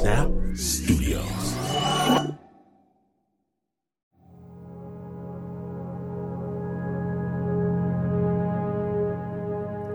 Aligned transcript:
Snap 0.00 0.30
Studios. 0.54 1.26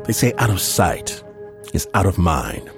They 0.05 0.13
say 0.13 0.31
out 0.37 0.51
of 0.51 0.61
sight 0.61 1.23
is 1.73 1.87
out 1.95 2.05
of 2.05 2.19
mind. 2.19 2.69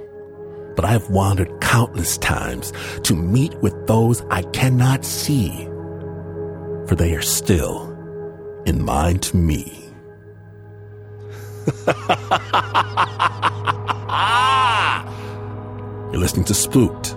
But 0.77 0.85
I 0.85 0.91
have 0.91 1.09
wandered 1.09 1.51
countless 1.59 2.17
times 2.17 2.71
to 3.03 3.13
meet 3.13 3.53
with 3.55 3.75
those 3.87 4.21
I 4.31 4.43
cannot 4.43 5.03
see, 5.03 5.65
for 6.87 6.95
they 6.95 7.13
are 7.13 7.21
still 7.21 7.93
in 8.65 8.85
mind 8.85 9.21
to 9.23 9.35
me. 9.35 9.83
You're 16.13 16.21
listening 16.21 16.45
to 16.45 16.53
Spooked. 16.53 17.16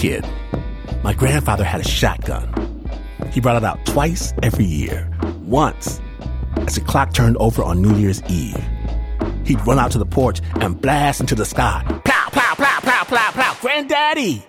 Kid, 0.00 0.26
my 1.04 1.12
grandfather 1.12 1.62
had 1.62 1.82
a 1.82 1.84
shotgun. 1.84 2.48
He 3.32 3.40
brought 3.40 3.56
it 3.56 3.64
out 3.64 3.84
twice 3.84 4.32
every 4.42 4.64
year. 4.64 5.06
Once, 5.42 6.00
as 6.56 6.76
the 6.76 6.80
clock 6.80 7.12
turned 7.12 7.36
over 7.36 7.62
on 7.62 7.82
New 7.82 7.94
Year's 7.96 8.22
Eve, 8.22 8.64
he'd 9.44 9.60
run 9.66 9.78
out 9.78 9.92
to 9.92 9.98
the 9.98 10.06
porch 10.06 10.40
and 10.54 10.80
blast 10.80 11.20
into 11.20 11.34
the 11.34 11.44
sky. 11.44 11.84
Plow, 12.06 12.28
plow, 12.30 12.54
plow, 12.54 12.80
plow, 12.80 13.04
plow, 13.04 13.30
plow. 13.32 13.56
Granddaddy! 13.60 14.42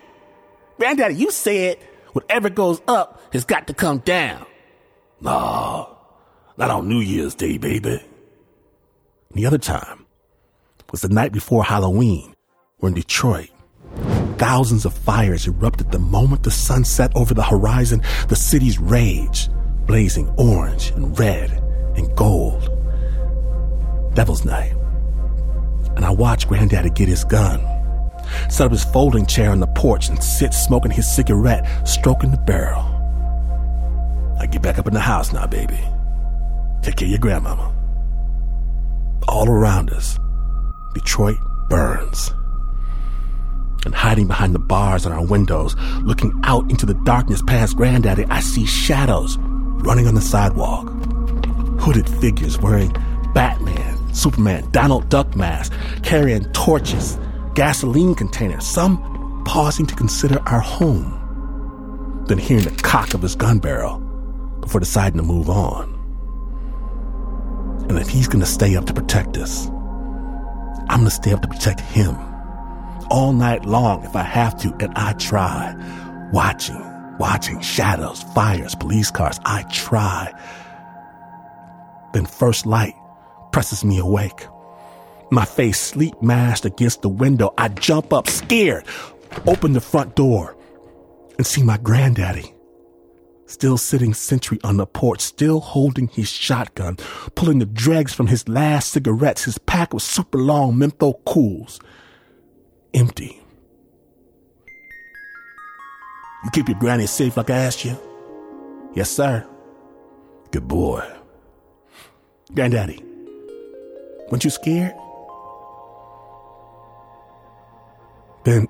Granddaddy, 0.78 1.16
you 1.16 1.32
said 1.32 1.78
whatever 2.14 2.50
goes 2.50 2.82
up 2.88 3.22
has 3.34 3.44
got 3.44 3.68
to 3.68 3.74
come 3.74 3.98
down. 3.98 4.46
No, 5.20 5.98
not 6.56 6.72
on 6.72 6.88
New 6.88 7.02
Year's 7.02 7.36
Day, 7.36 7.58
baby. 7.58 8.02
The 9.34 9.46
other 9.46 9.58
time 9.58 10.06
was 10.92 11.02
the 11.02 11.10
night 11.10 11.34
before 11.34 11.66
Halloween. 11.66 12.36
We're 12.80 12.88
in 12.88 12.96
Detroit. 12.96 13.50
Thousands 14.42 14.86
of 14.86 14.94
fires 14.96 15.46
erupted 15.46 15.92
the 15.92 16.00
moment 16.00 16.42
the 16.42 16.50
sun 16.50 16.84
set 16.84 17.16
over 17.16 17.36
the 17.36 17.44
horizon. 17.44 18.02
The 18.28 18.36
city's 18.36 18.80
rage, 18.80 19.50
blazing 19.86 20.34
orange 20.36 20.90
and 20.96 21.18
red 21.20 21.52
and 21.96 22.16
gold. 22.16 22.64
Devil's 24.16 24.44
Night. 24.44 24.74
And 25.96 26.04
I 26.04 26.10
watched 26.10 26.48
Granddaddy 26.48 26.90
get 26.90 27.08
his 27.08 27.24
gun, 27.24 27.60
set 28.50 28.66
up 28.66 28.72
his 28.72 28.84
folding 28.84 29.28
chair 29.28 29.52
on 29.52 29.60
the 29.60 29.68
porch, 29.68 30.10
and 30.10 30.24
sit 30.24 30.56
smoking 30.56 30.90
his 30.90 31.08
cigarette, 31.08 31.88
stroking 31.88 32.32
the 32.32 32.38
barrel. 32.38 32.82
I 34.40 34.48
get 34.48 34.64
back 34.64 34.80
up 34.80 34.88
in 34.88 34.96
the 34.96 35.00
house 35.00 35.32
now, 35.32 35.46
baby. 35.46 35.80
Take 36.82 36.96
care 36.96 37.06
of 37.06 37.12
your 37.12 37.20
grandmama. 37.20 37.72
All 39.28 39.48
around 39.48 39.92
us, 39.92 40.18
Detroit 40.96 41.38
burns 41.70 42.34
hiding 44.12 44.28
behind 44.28 44.54
the 44.54 44.60
bars 44.60 45.06
on 45.06 45.14
our 45.14 45.24
windows, 45.24 45.74
looking 46.04 46.38
out 46.44 46.70
into 46.70 46.86
the 46.86 46.94
darkness 47.06 47.42
past 47.42 47.78
Granddaddy, 47.78 48.26
I 48.26 48.42
see 48.42 48.66
shadows 48.66 49.38
running 49.40 50.06
on 50.06 50.16
the 50.16 50.22
sidewalk. 50.22 50.90
Hooded 51.80 52.10
figures 52.20 52.60
wearing 52.60 52.94
Batman, 53.34 54.14
Superman, 54.14 54.70
Donald 54.72 55.08
Duck 55.08 55.34
masks, 55.38 55.74
carrying 56.04 56.44
torches, 56.52 57.18
gasoline 57.56 58.14
containers, 58.14 58.66
some 58.68 59.44
pausing 59.46 59.86
to 59.86 59.96
consider 59.96 60.42
our 60.46 60.60
home, 60.60 62.26
then 62.28 62.38
hearing 62.38 62.66
the 62.66 62.82
cock 62.84 63.14
of 63.14 63.22
his 63.22 63.38
gun 63.38 63.60
barrel 63.60 64.00
before 64.60 64.82
deciding 64.82 65.20
to 65.20 65.24
move 65.24 65.50
on. 65.50 65.88
And 67.88 67.98
if 67.98 68.10
he's 68.10 68.28
gonna 68.28 68.46
stay 68.46 68.76
up 68.76 68.88
to 68.88 68.94
protect 68.94 69.38
us, 69.38 69.68
I'm 70.90 71.00
gonna 71.00 71.12
stay 71.12 71.32
up 71.32 71.42
to 71.44 71.48
protect 71.48 71.80
him 71.80 72.18
all 73.12 73.34
night 73.34 73.66
long 73.66 74.04
if 74.06 74.16
I 74.16 74.24
have 74.24 74.58
to, 74.62 74.74
and 74.80 74.94
I 74.96 75.14
try. 75.14 75.76
Watching, 76.32 76.82
watching 77.20 77.60
shadows, 77.60 78.24
fires, 78.34 78.74
police 78.74 79.12
cars. 79.12 79.40
I 79.44 79.64
try. 79.64 80.34
Then 82.14 82.26
first 82.26 82.66
light 82.66 82.96
presses 83.52 83.84
me 83.84 84.00
awake. 84.00 84.48
My 85.30 85.46
face 85.46 85.80
sleep 85.80 86.22
masked 86.22 86.66
against 86.66 87.02
the 87.02 87.10
window. 87.10 87.54
I 87.58 87.68
jump 87.68 88.14
up 88.14 88.30
scared, 88.30 88.86
open 89.46 89.74
the 89.74 89.82
front 89.82 90.16
door, 90.16 90.56
and 91.38 91.46
see 91.46 91.64
my 91.64 91.78
granddaddy. 91.78 92.54
Still 93.46 93.78
sitting 93.78 94.14
sentry 94.14 94.60
on 94.64 94.78
the 94.78 94.86
porch, 94.86 95.20
still 95.20 95.60
holding 95.60 96.08
his 96.08 96.30
shotgun, 96.30 96.96
pulling 97.36 97.60
the 97.60 97.66
dregs 97.66 98.14
from 98.14 98.28
his 98.28 98.48
last 98.48 98.92
cigarettes, 98.92 99.44
his 99.44 99.58
pack 99.58 99.94
of 99.94 100.02
super 100.02 100.38
long 100.38 100.78
menthol 100.78 101.22
cools 101.26 101.82
empty. 102.94 103.42
You 106.44 106.50
keep 106.52 106.68
your 106.68 106.80
granny 106.80 107.06
safe 107.06 107.38
like 107.38 107.50
I 107.50 107.58
asked 107.58 107.86
you? 107.86 107.98
Yes, 108.94 109.10
sir. 109.10 109.46
Good 110.52 110.68
boy. 110.68 111.06
Granddaddy, 112.54 113.02
weren't 114.30 114.44
you 114.44 114.50
scared? 114.50 114.94
Then, 118.44 118.68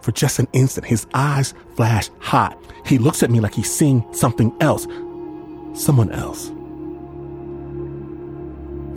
for 0.00 0.10
just 0.10 0.38
an 0.38 0.48
instant, 0.52 0.86
his 0.86 1.06
eyes 1.14 1.54
flash 1.76 2.10
hot. 2.18 2.58
He 2.86 2.98
looks 2.98 3.22
at 3.22 3.30
me 3.30 3.40
like 3.40 3.54
he's 3.54 3.72
seeing 3.72 4.04
something 4.12 4.52
else. 4.60 4.86
Someone 5.74 6.10
else. 6.10 6.50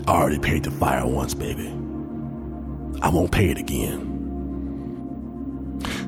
I 0.07 0.11
already 0.11 0.39
paid 0.39 0.63
the 0.63 0.71
fire 0.71 1.05
once, 1.05 1.33
baby. 1.33 1.67
I 3.01 3.09
won't 3.09 3.31
pay 3.31 3.49
it 3.49 3.57
again 3.57 4.12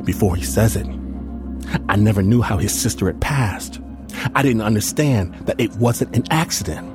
before 0.05 0.35
he 0.35 0.43
says 0.43 0.75
it. 0.75 0.87
I 1.89 1.95
never 1.95 2.21
knew 2.21 2.41
how 2.41 2.57
his 2.57 2.73
sister 2.73 3.07
had 3.07 3.19
passed. 3.21 3.81
I 4.35 4.41
didn't 4.41 4.61
understand 4.61 5.33
that 5.47 5.59
it 5.59 5.75
wasn't 5.75 6.15
an 6.15 6.23
accident. 6.29 6.91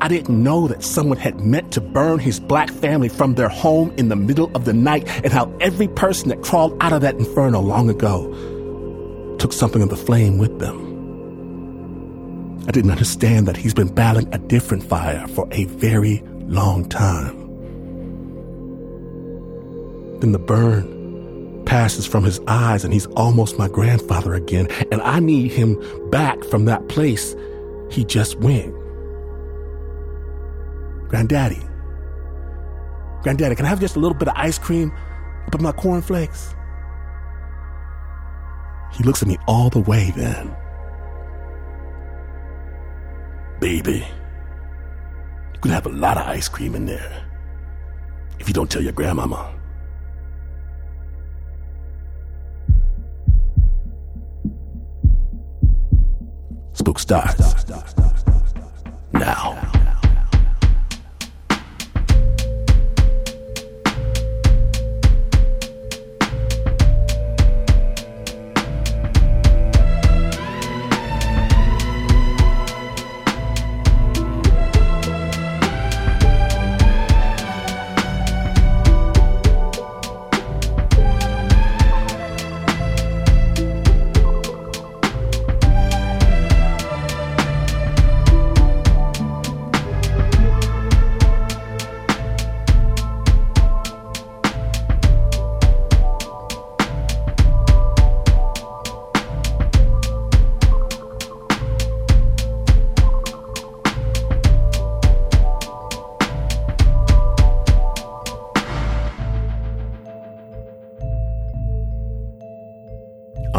I 0.00 0.08
didn't 0.08 0.42
know 0.42 0.68
that 0.68 0.82
someone 0.82 1.18
had 1.18 1.40
meant 1.40 1.72
to 1.72 1.80
burn 1.80 2.18
his 2.18 2.40
black 2.40 2.70
family 2.70 3.08
from 3.08 3.34
their 3.34 3.48
home 3.48 3.92
in 3.96 4.08
the 4.08 4.16
middle 4.16 4.50
of 4.54 4.64
the 4.64 4.72
night 4.72 5.08
and 5.24 5.32
how 5.32 5.52
every 5.60 5.88
person 5.88 6.28
that 6.28 6.42
crawled 6.42 6.76
out 6.80 6.92
of 6.92 7.00
that 7.02 7.16
inferno 7.16 7.60
long 7.60 7.90
ago 7.90 8.28
took 9.38 9.52
something 9.52 9.82
of 9.82 9.90
the 9.90 9.96
flame 9.96 10.38
with 10.38 10.58
them. 10.58 10.84
I 12.66 12.70
didn't 12.70 12.92
understand 12.92 13.46
that 13.46 13.56
he's 13.56 13.74
been 13.74 13.92
battling 13.92 14.32
a 14.32 14.38
different 14.38 14.84
fire 14.84 15.26
for 15.28 15.46
a 15.50 15.64
very 15.64 16.22
long 16.46 16.88
time. 16.88 17.40
Then 20.20 20.32
the 20.32 20.38
burn 20.38 20.93
passes 21.66 22.06
from 22.06 22.24
his 22.24 22.40
eyes 22.46 22.84
and 22.84 22.92
he's 22.92 23.06
almost 23.06 23.58
my 23.58 23.68
grandfather 23.68 24.34
again. 24.34 24.68
And 24.92 25.00
I 25.02 25.20
need 25.20 25.52
him 25.52 25.78
back 26.10 26.42
from 26.44 26.64
that 26.66 26.88
place 26.88 27.34
he 27.90 28.04
just 28.04 28.38
went. 28.40 28.74
Granddaddy. 31.08 31.62
Granddaddy, 33.22 33.54
can 33.54 33.66
I 33.66 33.68
have 33.68 33.80
just 33.80 33.96
a 33.96 34.00
little 34.00 34.16
bit 34.16 34.28
of 34.28 34.34
ice 34.36 34.58
cream 34.58 34.92
up 35.46 35.54
in 35.54 35.62
my 35.62 35.72
cornflakes? 35.72 36.54
He 38.92 39.02
looks 39.04 39.22
at 39.22 39.28
me 39.28 39.38
all 39.46 39.70
the 39.70 39.80
way 39.80 40.12
then. 40.16 40.54
baby. 43.64 44.06
You're 45.54 45.60
gonna 45.62 45.74
have 45.74 45.86
a 45.86 45.88
lot 45.88 46.18
of 46.18 46.26
ice 46.26 46.48
cream 46.48 46.74
in 46.74 46.84
there. 46.84 47.24
If 48.38 48.46
you 48.46 48.52
don't 48.52 48.70
tell 48.70 48.82
your 48.82 48.92
grandmama. 48.92 49.53
Spook 56.84 56.98
starts. 56.98 57.64
Now. 59.14 59.83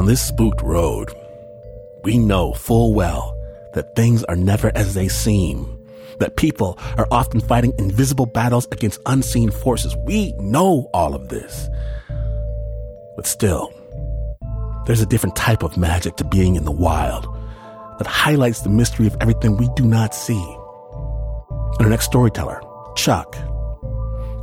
On 0.06 0.10
this 0.10 0.22
spooked 0.22 0.62
road, 0.62 1.12
we 2.04 2.20
know 2.20 2.54
full 2.54 2.94
well 2.94 3.36
that 3.74 3.96
things 3.96 4.24
are 4.26 4.36
never 4.36 4.72
as 4.76 4.94
they 4.94 5.08
seem, 5.08 5.66
that 6.20 6.38
people 6.38 6.78
are 7.00 7.08
often 7.10 7.42
fighting 7.42 7.74
invisible 7.80 8.28
battles 8.28 8.68
against 8.72 9.02
unseen 9.08 9.50
forces. 9.50 9.96
We 10.06 10.32
know 10.34 10.92
all 10.94 11.16
of 11.16 11.30
this. 11.30 11.68
But 13.16 13.26
still, 13.26 13.74
there's 14.86 15.02
a 15.02 15.08
different 15.08 15.36
type 15.36 15.64
of 15.64 15.76
magic 15.76 16.18
to 16.18 16.24
being 16.24 16.56
in 16.56 16.66
the 16.66 16.72
wild 16.72 17.26
that 17.98 18.06
highlights 18.06 18.62
the 18.62 18.70
mystery 18.70 19.08
of 19.08 19.18
everything 19.22 19.58
we 19.58 19.70
do 19.76 19.86
not 19.86 20.14
see. 20.14 20.56
And 21.50 21.82
our 21.82 21.90
next 21.90 22.06
storyteller, 22.06 22.62
Chuck. 22.96 23.36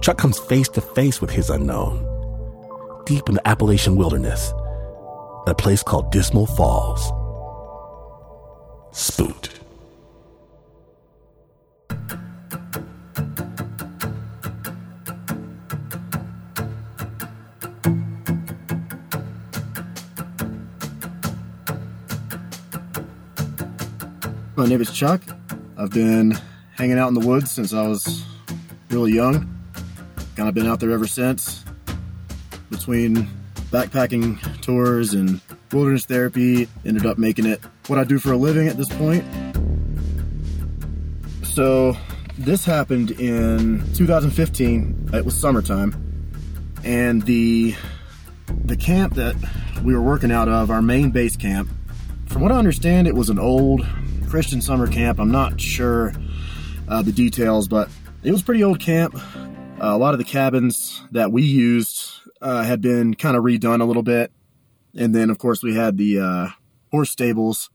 Chuck 0.00 0.19
comes 0.19 0.41
face 0.41 0.69
to 0.70 0.81
face 0.81 1.20
with 1.20 1.31
his 1.31 1.50
unknown, 1.50 2.05
deep 3.06 3.29
in 3.29 3.37
the 3.37 3.49
Appalachian 3.49 3.94
wilderness 3.94 4.53
a 5.46 5.54
place 5.54 5.82
called 5.82 6.12
Dismal 6.12 6.46
Falls. 6.46 7.12
Spooked. 8.92 9.60
My 24.54 24.68
name 24.68 24.80
is 24.80 24.92
Chuck. 24.92 25.22
I've 25.76 25.90
been 25.90 26.38
hanging 26.76 26.98
out 26.98 27.08
in 27.08 27.14
the 27.14 27.26
woods 27.26 27.50
since 27.50 27.72
I 27.72 27.88
was 27.88 28.24
really 28.90 29.12
young. 29.12 29.48
Kind 30.36 30.48
of 30.48 30.54
been 30.54 30.66
out 30.66 30.78
there 30.78 30.92
ever 30.92 31.08
since. 31.08 31.64
Between 32.70 33.28
backpacking 33.72 34.60
tours 34.60 35.14
and 35.14 35.40
wilderness 35.72 36.04
therapy, 36.04 36.69
ended 36.84 37.06
up 37.06 37.19
making 37.19 37.46
it 37.46 37.60
what 37.88 37.98
I 37.98 38.04
do 38.04 38.19
for 38.19 38.32
a 38.32 38.36
living 38.36 38.69
at 38.69 38.76
this 38.76 38.88
point. 38.90 39.24
So, 41.42 41.96
this 42.38 42.64
happened 42.64 43.10
in 43.12 43.82
2015. 43.94 45.10
It 45.12 45.24
was 45.24 45.38
summertime, 45.38 45.96
and 46.84 47.22
the 47.22 47.74
the 48.64 48.76
camp 48.76 49.14
that 49.14 49.34
we 49.82 49.94
were 49.94 50.02
working 50.02 50.30
out 50.30 50.48
of, 50.48 50.70
our 50.70 50.82
main 50.82 51.10
base 51.10 51.36
camp, 51.36 51.68
from 52.26 52.42
what 52.42 52.52
I 52.52 52.56
understand, 52.56 53.06
it 53.06 53.14
was 53.14 53.30
an 53.30 53.38
old 53.38 53.86
Christian 54.28 54.60
summer 54.60 54.86
camp. 54.86 55.18
I'm 55.18 55.30
not 55.30 55.60
sure 55.60 56.12
uh, 56.88 57.02
the 57.02 57.12
details, 57.12 57.68
but 57.68 57.88
it 58.22 58.32
was 58.32 58.42
pretty 58.42 58.62
old 58.62 58.80
camp. 58.80 59.14
Uh, 59.14 59.88
a 59.88 59.98
lot 59.98 60.14
of 60.14 60.18
the 60.18 60.25
cabins 60.25 61.02
that 61.10 61.32
we 61.32 61.42
used 61.42 62.12
uh, 62.42 62.64
had 62.64 62.80
been 62.80 63.14
kind 63.14 63.36
of 63.36 63.44
redone 63.44 63.80
a 63.80 63.84
little 63.84 64.02
bit. 64.02 64.32
And 64.94 65.14
then, 65.14 65.30
of 65.30 65.38
course, 65.38 65.62
we 65.62 65.74
had 65.74 65.96
the 65.96 66.18
uh, 66.18 66.48
horse 66.90 67.10
stables. 67.10 67.70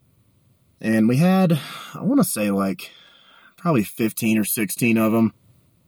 And 0.79 1.07
we 1.07 1.17
had, 1.17 1.59
I 1.95 2.03
want 2.03 2.19
to 2.19 2.23
say, 2.23 2.51
like 2.51 2.91
probably 3.55 3.83
15 3.83 4.37
or 4.37 4.43
16 4.43 4.97
of 4.97 5.11
them. 5.13 5.33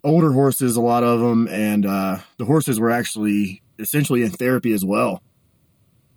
Older 0.04 0.32
horses, 0.32 0.76
a 0.76 0.82
lot 0.82 1.04
of 1.04 1.20
them. 1.20 1.48
And 1.50 1.86
uh, 1.86 2.20
the 2.38 2.46
horses 2.46 2.80
were 2.80 2.90
actually 2.90 3.62
essentially 3.78 4.24
in 4.24 4.32
therapy 4.32 4.72
as 4.72 4.84
well. 4.84 5.22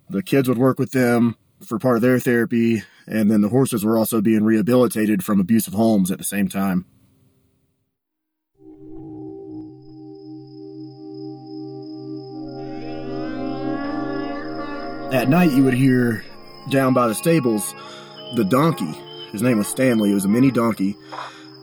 The 0.09 0.23
kids 0.23 0.49
would 0.49 0.59
work 0.59 0.79
with 0.79 0.93
them 0.93 1.37
for 1.67 1.79
part 1.79 1.97
of 1.97 2.03
their 2.03 2.19
therapy. 2.19 2.83
And 3.07 3.31
then 3.31 3.41
the 3.41 3.49
horses 3.49 3.85
were 3.85 3.99
also 3.99 4.21
being 4.21 4.45
rehabilitated 4.45 5.25
from 5.25 5.41
abusive 5.41 5.75
homes 5.75 6.11
at 6.11 6.19
the 6.19 6.25
same 6.25 6.49
time. 6.49 6.87
At 15.13 15.29
night, 15.29 15.53
you 15.53 15.63
would 15.65 15.75
hear 15.75 16.25
down 16.71 16.95
by 16.95 17.07
the 17.07 17.15
stables 17.15 17.75
the 18.35 18.45
donkey. 18.45 18.99
His 19.31 19.43
name 19.43 19.59
was 19.59 19.69
Stanley. 19.69 20.11
It 20.11 20.15
was 20.15 20.25
a 20.25 20.29
mini 20.29 20.51
donkey. 20.51 20.97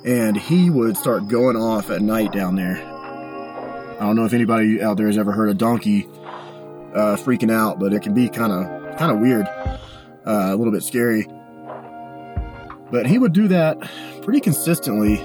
And 0.06 0.38
he 0.38 0.70
would 0.70 0.96
start 0.96 1.28
going 1.28 1.56
off 1.56 1.90
at 1.90 2.04
night 2.04 2.32
down 2.32 2.56
there. 2.56 2.78
I 2.78 4.02
don't 4.02 4.16
know 4.16 4.26
if 4.26 4.34
anybody 4.34 4.84
out 4.84 4.98
there 4.98 5.08
has 5.08 5.18
ever 5.18 5.32
heard 5.32 5.50
a 5.50 5.56
donkey 5.56 6.08
uh, 6.94 7.18
freaking 7.18 7.52
out, 7.52 7.80
but 7.80 7.92
it 7.92 8.04
can 8.04 8.14
be 8.14 8.30
kind 8.30 8.54
of 8.54 8.98
kind 9.00 9.12
of 9.12 9.18
weird, 9.18 9.48
uh, 9.48 10.52
a 10.52 10.56
little 10.56 10.72
bit 10.72 10.84
scary. 10.84 11.26
But 12.92 13.08
he 13.08 13.18
would 13.18 13.34
do 13.34 13.48
that 13.48 13.80
pretty 14.22 14.42
consistently, 14.42 15.20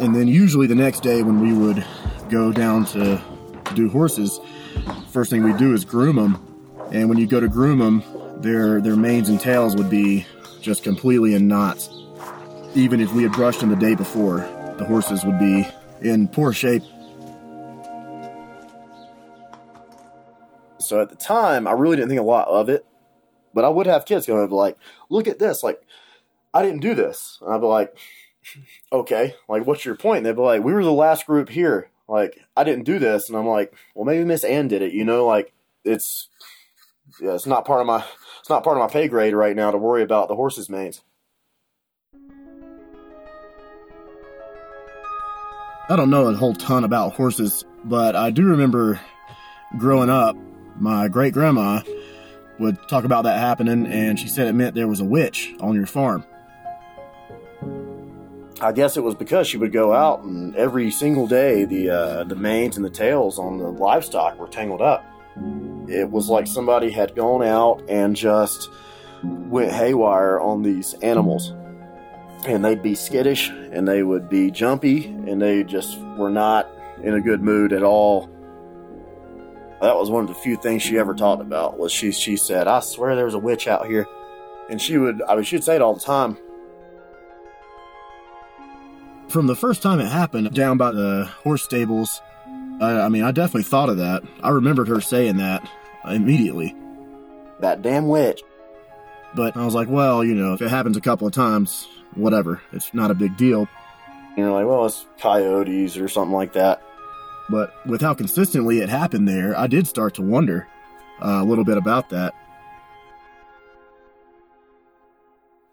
and 0.00 0.16
then 0.16 0.28
usually 0.28 0.66
the 0.66 0.74
next 0.74 1.02
day 1.02 1.22
when 1.22 1.40
we 1.40 1.52
would 1.52 1.84
go 2.30 2.52
down 2.52 2.86
to, 2.86 3.22
do 3.74 3.90
horses, 3.90 4.40
first 5.10 5.28
thing 5.28 5.42
we 5.42 5.52
do 5.52 5.74
is 5.74 5.84
groom 5.84 6.16
them 6.16 6.45
and 6.92 7.08
when 7.08 7.18
you 7.18 7.26
go 7.26 7.40
to 7.40 7.48
groom 7.48 7.78
them, 7.78 8.02
their 8.40 8.80
their 8.80 8.96
manes 8.96 9.28
and 9.28 9.40
tails 9.40 9.76
would 9.76 9.90
be 9.90 10.26
just 10.60 10.82
completely 10.82 11.34
in 11.34 11.48
knots. 11.48 11.90
Even 12.74 13.00
if 13.00 13.12
we 13.12 13.22
had 13.22 13.32
brushed 13.32 13.60
them 13.60 13.70
the 13.70 13.76
day 13.76 13.94
before, 13.94 14.38
the 14.78 14.84
horses 14.84 15.24
would 15.24 15.38
be 15.38 15.66
in 16.02 16.28
poor 16.28 16.52
shape. 16.52 16.82
So 20.78 21.00
at 21.00 21.08
the 21.08 21.16
time, 21.16 21.66
I 21.66 21.72
really 21.72 21.96
didn't 21.96 22.10
think 22.10 22.20
a 22.20 22.24
lot 22.24 22.46
of 22.48 22.68
it, 22.68 22.86
but 23.52 23.64
I 23.64 23.68
would 23.68 23.86
have 23.86 24.04
kids 24.04 24.26
going 24.26 24.48
like, 24.50 24.76
"Look 25.08 25.26
at 25.26 25.38
this! 25.38 25.62
Like, 25.62 25.80
I 26.54 26.62
didn't 26.62 26.80
do 26.80 26.94
this." 26.94 27.38
And 27.40 27.52
I'd 27.52 27.60
be 27.60 27.66
like, 27.66 27.96
"Okay, 28.92 29.34
like, 29.48 29.66
what's 29.66 29.84
your 29.84 29.96
point?" 29.96 30.18
And 30.18 30.26
they'd 30.26 30.36
be 30.36 30.42
like, 30.42 30.62
"We 30.62 30.72
were 30.72 30.84
the 30.84 30.92
last 30.92 31.26
group 31.26 31.48
here. 31.48 31.90
Like, 32.06 32.38
I 32.56 32.62
didn't 32.62 32.84
do 32.84 32.98
this," 33.00 33.28
and 33.28 33.36
I'm 33.36 33.46
like, 33.46 33.74
"Well, 33.94 34.04
maybe 34.04 34.24
Miss 34.24 34.44
Ann 34.44 34.68
did 34.68 34.82
it." 34.82 34.92
You 34.92 35.04
know, 35.04 35.26
like 35.26 35.52
it's 35.84 36.28
yeah, 37.20 37.34
it's 37.34 37.46
not 37.46 37.64
part 37.64 37.80
of 37.80 37.86
my 37.86 38.04
it's 38.40 38.50
not 38.50 38.64
part 38.64 38.76
of 38.76 38.82
my 38.82 38.92
pay 38.92 39.08
grade 39.08 39.34
right 39.34 39.56
now 39.56 39.70
to 39.70 39.78
worry 39.78 40.02
about 40.02 40.28
the 40.28 40.36
horses' 40.36 40.68
manes. 40.68 41.02
I 45.88 45.94
don't 45.94 46.10
know 46.10 46.26
a 46.26 46.34
whole 46.34 46.54
ton 46.54 46.82
about 46.82 47.14
horses, 47.14 47.64
but 47.84 48.16
I 48.16 48.30
do 48.30 48.44
remember 48.44 49.00
growing 49.78 50.10
up, 50.10 50.36
my 50.78 51.06
great 51.06 51.32
grandma 51.32 51.82
would 52.58 52.76
talk 52.88 53.04
about 53.04 53.22
that 53.22 53.38
happening, 53.38 53.86
and 53.86 54.18
she 54.18 54.28
said 54.28 54.48
it 54.48 54.54
meant 54.54 54.74
there 54.74 54.88
was 54.88 55.00
a 55.00 55.04
witch 55.04 55.54
on 55.60 55.74
your 55.74 55.86
farm. 55.86 56.24
I 58.60 58.72
guess 58.72 58.96
it 58.96 59.02
was 59.02 59.14
because 59.14 59.46
she 59.46 59.58
would 59.58 59.72
go 59.72 59.92
out, 59.92 60.22
and 60.22 60.56
every 60.56 60.90
single 60.90 61.26
day 61.26 61.64
the 61.64 61.90
uh, 61.90 62.24
the 62.24 62.36
manes 62.36 62.76
and 62.76 62.84
the 62.84 62.90
tails 62.90 63.38
on 63.38 63.58
the 63.58 63.68
livestock 63.68 64.38
were 64.38 64.48
tangled 64.48 64.82
up. 64.82 65.04
It 65.88 66.10
was 66.10 66.28
like 66.28 66.46
somebody 66.46 66.90
had 66.90 67.14
gone 67.14 67.42
out 67.42 67.82
and 67.88 68.16
just 68.16 68.70
went 69.22 69.72
haywire 69.72 70.40
on 70.40 70.62
these 70.62 70.94
animals. 70.94 71.54
And 72.46 72.64
they'd 72.64 72.82
be 72.82 72.94
skittish 72.94 73.48
and 73.48 73.86
they 73.86 74.02
would 74.02 74.28
be 74.28 74.50
jumpy 74.50 75.06
and 75.06 75.40
they 75.40 75.64
just 75.64 75.98
were 76.16 76.30
not 76.30 76.68
in 77.02 77.14
a 77.14 77.20
good 77.20 77.42
mood 77.42 77.72
at 77.72 77.82
all. 77.82 78.28
That 79.80 79.96
was 79.96 80.10
one 80.10 80.22
of 80.22 80.28
the 80.28 80.34
few 80.34 80.56
things 80.56 80.82
she 80.82 80.98
ever 80.98 81.14
talked 81.14 81.42
about 81.42 81.78
was 81.78 81.92
she 81.92 82.12
she 82.12 82.36
said, 82.36 82.66
I 82.66 82.80
swear 82.80 83.14
there's 83.14 83.34
a 83.34 83.38
witch 83.38 83.66
out 83.66 83.86
here. 83.86 84.06
And 84.70 84.80
she 84.80 84.98
would 84.98 85.22
I 85.28 85.34
mean 85.34 85.44
she'd 85.44 85.64
say 85.64 85.76
it 85.76 85.82
all 85.82 85.94
the 85.94 86.00
time. 86.00 86.38
from 89.28 89.46
the 89.48 89.56
first 89.56 89.82
time 89.82 90.00
it 90.00 90.06
happened 90.06 90.50
down 90.54 90.78
by 90.78 90.90
the 90.90 91.28
horse 91.42 91.62
stables, 91.62 92.22
I, 92.80 93.00
I 93.02 93.08
mean, 93.08 93.22
I 93.22 93.32
definitely 93.32 93.64
thought 93.64 93.88
of 93.88 93.98
that. 93.98 94.22
I 94.42 94.50
remembered 94.50 94.88
her 94.88 95.00
saying 95.00 95.38
that 95.38 95.68
immediately. 96.04 96.74
That 97.60 97.82
damn 97.82 98.08
witch. 98.08 98.42
But 99.34 99.56
I 99.56 99.64
was 99.64 99.74
like, 99.74 99.88
well, 99.88 100.24
you 100.24 100.34
know, 100.34 100.54
if 100.54 100.62
it 100.62 100.68
happens 100.68 100.96
a 100.96 101.00
couple 101.00 101.26
of 101.26 101.32
times, 101.32 101.88
whatever. 102.14 102.60
It's 102.72 102.92
not 102.94 103.10
a 103.10 103.14
big 103.14 103.36
deal. 103.36 103.68
You're 104.36 104.50
like, 104.50 104.66
well, 104.66 104.86
it's 104.86 105.06
coyotes 105.18 105.96
or 105.96 106.08
something 106.08 106.34
like 106.34 106.52
that. 106.54 106.82
But 107.48 107.74
with 107.86 108.00
how 108.00 108.14
consistently 108.14 108.80
it 108.80 108.88
happened 108.88 109.28
there, 109.28 109.56
I 109.56 109.66
did 109.66 109.86
start 109.86 110.14
to 110.14 110.22
wonder 110.22 110.66
uh, 111.22 111.40
a 111.42 111.44
little 111.44 111.64
bit 111.64 111.78
about 111.78 112.10
that. 112.10 112.34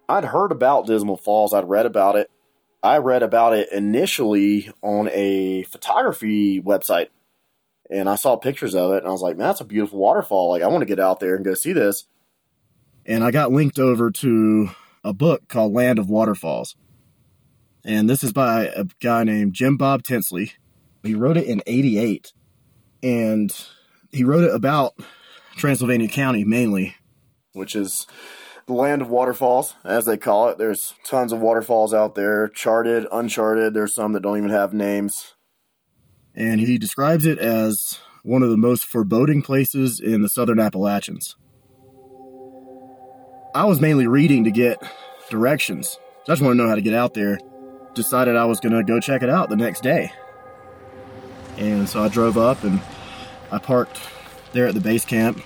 I'd 0.08 0.26
heard 0.26 0.52
about 0.52 0.86
Dismal 0.86 1.18
Falls, 1.18 1.54
I'd 1.54 1.68
read 1.68 1.86
about 1.86 2.16
it. 2.16 2.30
I 2.84 2.98
read 2.98 3.24
about 3.24 3.54
it 3.54 3.72
initially 3.72 4.70
on 4.82 5.10
a 5.14 5.64
photography 5.64 6.62
website. 6.62 7.08
And 7.90 8.10
I 8.10 8.16
saw 8.16 8.36
pictures 8.36 8.76
of 8.76 8.92
it 8.92 8.98
and 8.98 9.08
I 9.08 9.12
was 9.12 9.22
like, 9.22 9.38
man, 9.38 9.48
that's 9.48 9.62
a 9.62 9.66
beautiful 9.66 10.00
waterfall. 10.00 10.50
Like, 10.50 10.64
I 10.64 10.68
want 10.68 10.82
to 10.82 10.86
get 10.86 11.00
out 11.00 11.22
there 11.22 11.36
and 11.36 11.46
go 11.46 11.54
see 11.54 11.72
this. 11.72 12.06
And 13.06 13.24
I 13.24 13.32
got 13.32 13.52
linked 13.52 13.80
over 13.80 14.12
to 14.12 14.70
a 15.04 15.14
book 15.14 15.48
called 15.48 15.74
Land 15.74 16.00
of 16.00 16.10
Waterfalls. 16.10 16.76
And 17.86 18.10
this 18.10 18.24
is 18.24 18.34
by 18.34 18.66
a 18.66 18.86
guy 19.02 19.24
named 19.24 19.54
Jim 19.54 19.78
Bob 19.78 20.04
Tinsley. 20.04 20.54
He 21.04 21.16
wrote 21.16 21.38
it 21.38 21.46
in 21.46 21.62
88. 21.66 22.34
And 23.02 23.54
he 24.12 24.24
wrote 24.24 24.44
it 24.44 24.54
about 24.54 24.94
Transylvania 25.56 26.08
County 26.08 26.44
mainly, 26.44 26.96
which 27.54 27.76
is 27.76 28.08
the 28.66 28.74
land 28.74 29.02
of 29.02 29.10
waterfalls, 29.10 29.76
as 29.84 30.06
they 30.06 30.18
call 30.18 30.50
it. 30.50 30.58
There's 30.58 30.94
tons 31.06 31.34
of 31.34 31.40
waterfalls 31.40 31.94
out 31.94 32.16
there, 32.16 32.48
charted, 32.48 33.06
uncharted. 33.12 33.74
There's 33.74 33.94
some 33.94 34.14
that 34.14 34.22
don't 34.22 34.38
even 34.38 34.50
have 34.50 34.74
names. 34.74 35.36
And 36.36 36.60
he 36.60 36.78
describes 36.78 37.26
it 37.26 37.38
as 37.40 38.00
one 38.24 38.42
of 38.42 38.50
the 38.50 38.58
most 38.58 38.86
foreboding 38.86 39.42
places 39.42 40.00
in 40.00 40.22
the 40.22 40.30
southern 40.30 40.60
Appalachians. 40.60 41.36
I 43.54 43.66
was 43.66 43.80
mainly 43.80 44.08
reading 44.08 44.46
to 44.46 44.52
get 44.52 44.82
directions. 45.30 46.00
I 46.24 46.32
just 46.32 46.42
want 46.42 46.54
to 46.54 46.64
know 46.64 46.70
how 46.70 46.76
to 46.76 46.82
get 46.82 46.94
out 46.94 47.14
there. 47.14 47.40
Decided 47.94 48.36
I 48.36 48.46
was 48.46 48.60
going 48.60 48.74
to 48.74 48.84
go 48.84 49.00
check 49.00 49.22
it 49.22 49.30
out 49.30 49.50
the 49.50 49.56
next 49.56 49.84
day. 49.84 50.12
And 51.58 51.88
so 51.88 52.02
I 52.02 52.08
drove 52.08 52.38
up 52.38 52.64
and 52.64 52.82
I 53.52 53.60
parked 53.60 54.00
there 54.54 54.68
at 54.68 54.74
the 54.74 54.80
base 54.80 55.06
camp 55.06 55.44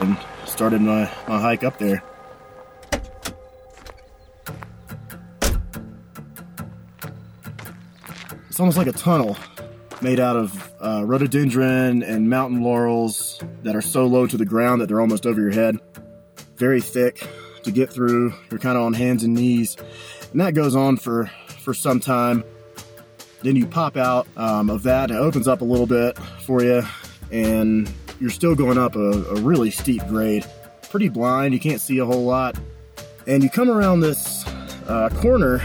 and 0.00 0.16
started 0.60 0.82
my, 0.82 1.10
my 1.26 1.40
hike 1.40 1.64
up 1.64 1.78
there. 1.78 2.02
It's 8.50 8.60
almost 8.60 8.76
like 8.76 8.86
a 8.86 8.92
tunnel 8.92 9.38
made 10.02 10.20
out 10.20 10.36
of 10.36 10.74
uh, 10.78 11.02
rhododendron 11.06 12.02
and 12.02 12.28
mountain 12.28 12.62
laurels 12.62 13.42
that 13.62 13.74
are 13.74 13.80
so 13.80 14.04
low 14.04 14.26
to 14.26 14.36
the 14.36 14.44
ground 14.44 14.82
that 14.82 14.88
they're 14.88 15.00
almost 15.00 15.24
over 15.24 15.40
your 15.40 15.50
head. 15.50 15.78
Very 16.56 16.82
thick 16.82 17.26
to 17.62 17.70
get 17.70 17.90
through. 17.90 18.34
You're 18.50 18.60
kind 18.60 18.76
of 18.76 18.84
on 18.84 18.92
hands 18.92 19.24
and 19.24 19.32
knees, 19.32 19.78
and 20.30 20.42
that 20.42 20.52
goes 20.52 20.76
on 20.76 20.98
for 20.98 21.30
for 21.64 21.72
some 21.72 22.00
time. 22.00 22.44
Then 23.40 23.56
you 23.56 23.66
pop 23.66 23.96
out 23.96 24.28
um, 24.36 24.68
of 24.68 24.82
that, 24.82 25.10
it 25.10 25.16
opens 25.16 25.48
up 25.48 25.62
a 25.62 25.64
little 25.64 25.86
bit 25.86 26.18
for 26.42 26.62
you, 26.62 26.82
and 27.32 27.90
you're 28.20 28.30
still 28.30 28.54
going 28.54 28.78
up 28.78 28.94
a, 28.94 29.10
a 29.10 29.40
really 29.40 29.70
steep 29.70 30.06
grade. 30.06 30.46
Pretty 30.90 31.08
blind, 31.08 31.54
you 31.54 31.60
can't 31.60 31.80
see 31.80 31.98
a 31.98 32.04
whole 32.04 32.24
lot. 32.24 32.58
And 33.26 33.42
you 33.42 33.50
come 33.50 33.70
around 33.70 34.00
this 34.00 34.46
uh, 34.88 35.08
corner, 35.20 35.60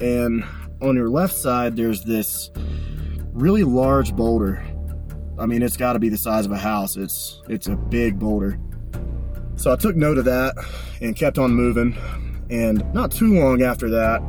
and 0.00 0.44
on 0.80 0.94
your 0.94 1.08
left 1.08 1.34
side, 1.34 1.76
there's 1.76 2.04
this 2.04 2.50
really 3.32 3.64
large 3.64 4.14
boulder. 4.14 4.62
I 5.38 5.46
mean, 5.46 5.62
it's 5.62 5.76
got 5.76 5.94
to 5.94 5.98
be 5.98 6.08
the 6.08 6.18
size 6.18 6.46
of 6.46 6.52
a 6.52 6.58
house. 6.58 6.96
It's 6.96 7.40
it's 7.48 7.66
a 7.66 7.76
big 7.76 8.18
boulder. 8.18 8.58
So 9.56 9.72
I 9.72 9.76
took 9.76 9.96
note 9.96 10.18
of 10.18 10.24
that 10.26 10.54
and 11.00 11.16
kept 11.16 11.38
on 11.38 11.52
moving. 11.52 11.96
And 12.50 12.92
not 12.92 13.10
too 13.10 13.34
long 13.40 13.62
after 13.62 13.88
that, 13.90 14.22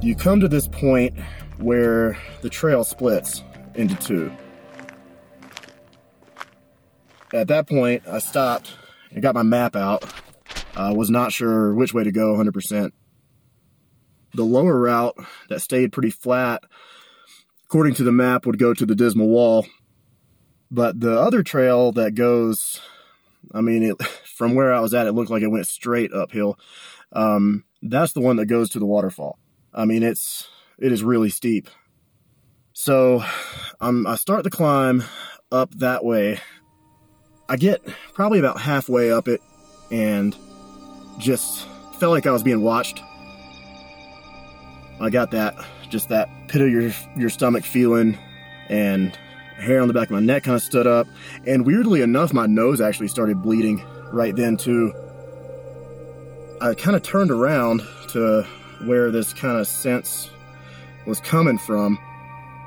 you 0.00 0.14
come 0.14 0.40
to 0.40 0.48
this 0.48 0.68
point 0.68 1.18
where 1.58 2.18
the 2.40 2.48
trail 2.48 2.84
splits 2.84 3.42
into 3.74 3.94
two. 3.96 4.32
At 7.32 7.48
that 7.48 7.68
point, 7.68 8.02
I 8.06 8.18
stopped 8.18 8.74
and 9.10 9.22
got 9.22 9.34
my 9.34 9.42
map 9.42 9.76
out. 9.76 10.04
I 10.76 10.92
was 10.92 11.10
not 11.10 11.32
sure 11.32 11.74
which 11.74 11.94
way 11.94 12.04
to 12.04 12.12
go 12.12 12.34
100%. 12.34 12.92
The 14.34 14.44
lower 14.44 14.78
route 14.78 15.16
that 15.48 15.60
stayed 15.60 15.92
pretty 15.92 16.10
flat, 16.10 16.62
according 17.64 17.94
to 17.94 18.04
the 18.04 18.12
map, 18.12 18.46
would 18.46 18.58
go 18.58 18.74
to 18.74 18.86
the 18.86 18.94
Dismal 18.94 19.28
Wall. 19.28 19.66
But 20.70 21.00
the 21.00 21.18
other 21.18 21.42
trail 21.42 21.92
that 21.92 22.14
goes, 22.14 22.80
I 23.54 23.60
mean, 23.60 23.82
it, 23.82 24.02
from 24.36 24.54
where 24.54 24.72
I 24.72 24.80
was 24.80 24.94
at, 24.94 25.06
it 25.06 25.12
looked 25.12 25.30
like 25.30 25.42
it 25.42 25.50
went 25.50 25.66
straight 25.66 26.12
uphill. 26.12 26.58
Um, 27.12 27.64
that's 27.82 28.12
the 28.12 28.20
one 28.20 28.36
that 28.36 28.46
goes 28.46 28.70
to 28.70 28.78
the 28.78 28.86
waterfall. 28.86 29.38
I 29.72 29.84
mean, 29.84 30.02
it's 30.02 30.48
it 30.78 30.92
is 30.92 31.02
really 31.02 31.30
steep. 31.30 31.68
So 32.72 33.24
um, 33.80 34.06
I 34.06 34.16
start 34.16 34.44
the 34.44 34.50
climb 34.50 35.04
up 35.50 35.70
that 35.76 36.04
way. 36.04 36.40
I 37.48 37.56
get 37.56 37.86
probably 38.14 38.38
about 38.38 38.60
halfway 38.60 39.12
up 39.12 39.28
it 39.28 39.40
and 39.90 40.36
just 41.18 41.66
felt 41.98 42.12
like 42.12 42.26
I 42.26 42.32
was 42.32 42.42
being 42.42 42.60
watched. 42.62 43.02
I 45.00 45.10
got 45.10 45.30
that 45.30 45.54
just 45.88 46.08
that 46.08 46.28
pit 46.48 46.62
of 46.62 46.70
your 46.70 46.90
your 47.16 47.30
stomach 47.30 47.64
feeling 47.64 48.18
and 48.68 49.16
hair 49.56 49.80
on 49.80 49.88
the 49.88 49.94
back 49.94 50.08
of 50.08 50.12
my 50.12 50.20
neck 50.20 50.42
kind 50.42 50.56
of 50.56 50.62
stood 50.62 50.86
up 50.86 51.06
and 51.46 51.64
weirdly 51.64 52.02
enough 52.02 52.32
my 52.32 52.46
nose 52.46 52.80
actually 52.80 53.08
started 53.08 53.42
bleeding 53.42 53.84
right 54.12 54.34
then 54.34 54.56
too. 54.56 54.92
I 56.60 56.74
kind 56.74 56.96
of 56.96 57.02
turned 57.02 57.30
around 57.30 57.82
to 58.08 58.42
where 58.84 59.10
this 59.10 59.32
kind 59.32 59.58
of 59.58 59.66
sense 59.66 60.30
was 61.06 61.20
coming 61.20 61.58
from 61.58 61.98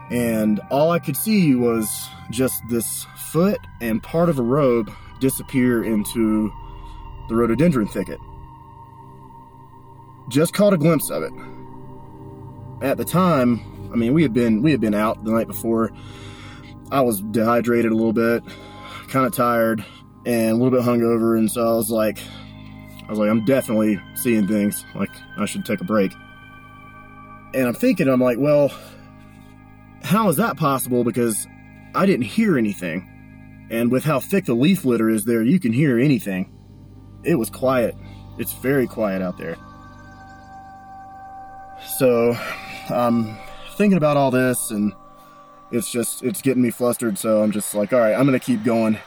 and 0.10 0.60
all 0.72 0.92
I 0.92 1.00
could 1.00 1.16
see 1.16 1.56
was 1.56 2.08
just 2.32 2.62
this 2.70 3.06
foot 3.32 3.60
and 3.82 4.02
part 4.02 4.30
of 4.30 4.40
a 4.40 4.42
robe 4.42 4.92
disappear 5.20 5.84
into 5.84 6.52
the 7.28 7.36
rhododendron 7.36 7.88
thicket. 7.88 8.20
Just 10.30 10.54
caught 10.54 10.74
a 10.74 10.78
glimpse 10.78 11.10
of 11.10 11.24
it. 11.24 11.34
At 12.82 12.98
the 12.98 13.06
time, 13.06 13.90
I 13.92 13.96
mean, 13.96 14.14
we 14.14 14.24
had 14.24 14.34
been 14.34 14.62
we 14.62 14.72
had 14.72 14.82
been 14.82 14.94
out 14.94 15.24
the 15.24 15.32
night 15.32 15.48
before. 15.48 15.92
I 16.92 17.02
was 17.02 17.22
dehydrated 17.22 17.92
a 17.92 17.96
little 17.96 18.14
bit, 18.14 18.44
kind 19.10 19.26
of 19.26 19.34
tired, 19.34 19.86
and 20.26 20.52
a 20.52 20.56
little 20.56 20.72
bit 20.72 20.82
hungover, 20.82 21.38
and 21.38 21.52
so 21.52 21.68
I 21.68 21.76
was 21.76 21.92
like, 21.92 22.20
I 23.08 23.10
was 23.10 23.20
like, 23.20 23.30
I'm 23.30 23.46
definitely 23.46 24.00
seeing 24.16 24.48
things. 24.48 24.86
Like 24.96 25.10
I 25.38 25.46
should 25.46 25.66
take 25.66 25.82
a 25.82 25.84
break. 25.84 26.14
And 27.54 27.68
I'm 27.68 27.74
thinking, 27.74 28.08
I'm 28.08 28.22
like, 28.22 28.38
well, 28.40 28.72
how 30.10 30.28
is 30.28 30.38
that 30.38 30.58
possible? 30.58 31.04
Because 31.04 31.48
I 31.94 32.08
didn't 32.08 32.26
hear 32.26 32.58
anything. 32.58 33.08
And 33.70 33.92
with 33.92 34.04
how 34.04 34.20
thick 34.20 34.46
the 34.46 34.56
leaf 34.56 34.84
litter 34.84 35.08
is 35.08 35.26
there, 35.26 35.44
you 35.44 35.60
can 35.60 35.72
hear 35.72 36.00
anything. 36.00 36.52
It 37.24 37.36
was 37.36 37.52
quiet. 37.52 37.96
It's 38.40 38.54
very 38.54 38.88
quiet 38.88 39.22
out 39.22 39.38
there. 39.38 39.56
So 42.00 42.36
I'm 42.90 43.38
thinking 43.76 43.98
about 43.98 44.18
all 44.18 44.32
this 44.32 44.72
and 44.72 44.94
it's 45.72 45.92
just, 45.92 46.24
it's 46.24 46.42
getting 46.42 46.64
me 46.64 46.72
flustered. 46.72 47.20
So 47.20 47.44
I'm 47.44 47.52
just 47.52 47.76
like, 47.76 47.94
all 47.94 48.00
right, 48.00 48.16
I'm 48.16 48.26
to 48.32 48.40
keep 48.40 48.64
going. 48.64 48.98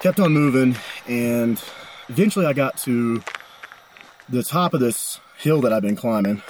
Kept 0.00 0.20
on 0.20 0.32
moving 0.32 0.76
and 1.08 1.60
eventually 2.08 2.46
I 2.46 2.52
got 2.52 2.78
to 2.78 3.20
the 4.28 4.44
top 4.44 4.72
of 4.72 4.78
this 4.78 5.18
hill 5.38 5.60
that 5.62 5.72
I've 5.72 5.82
been 5.82 5.96
climbing 5.96 6.40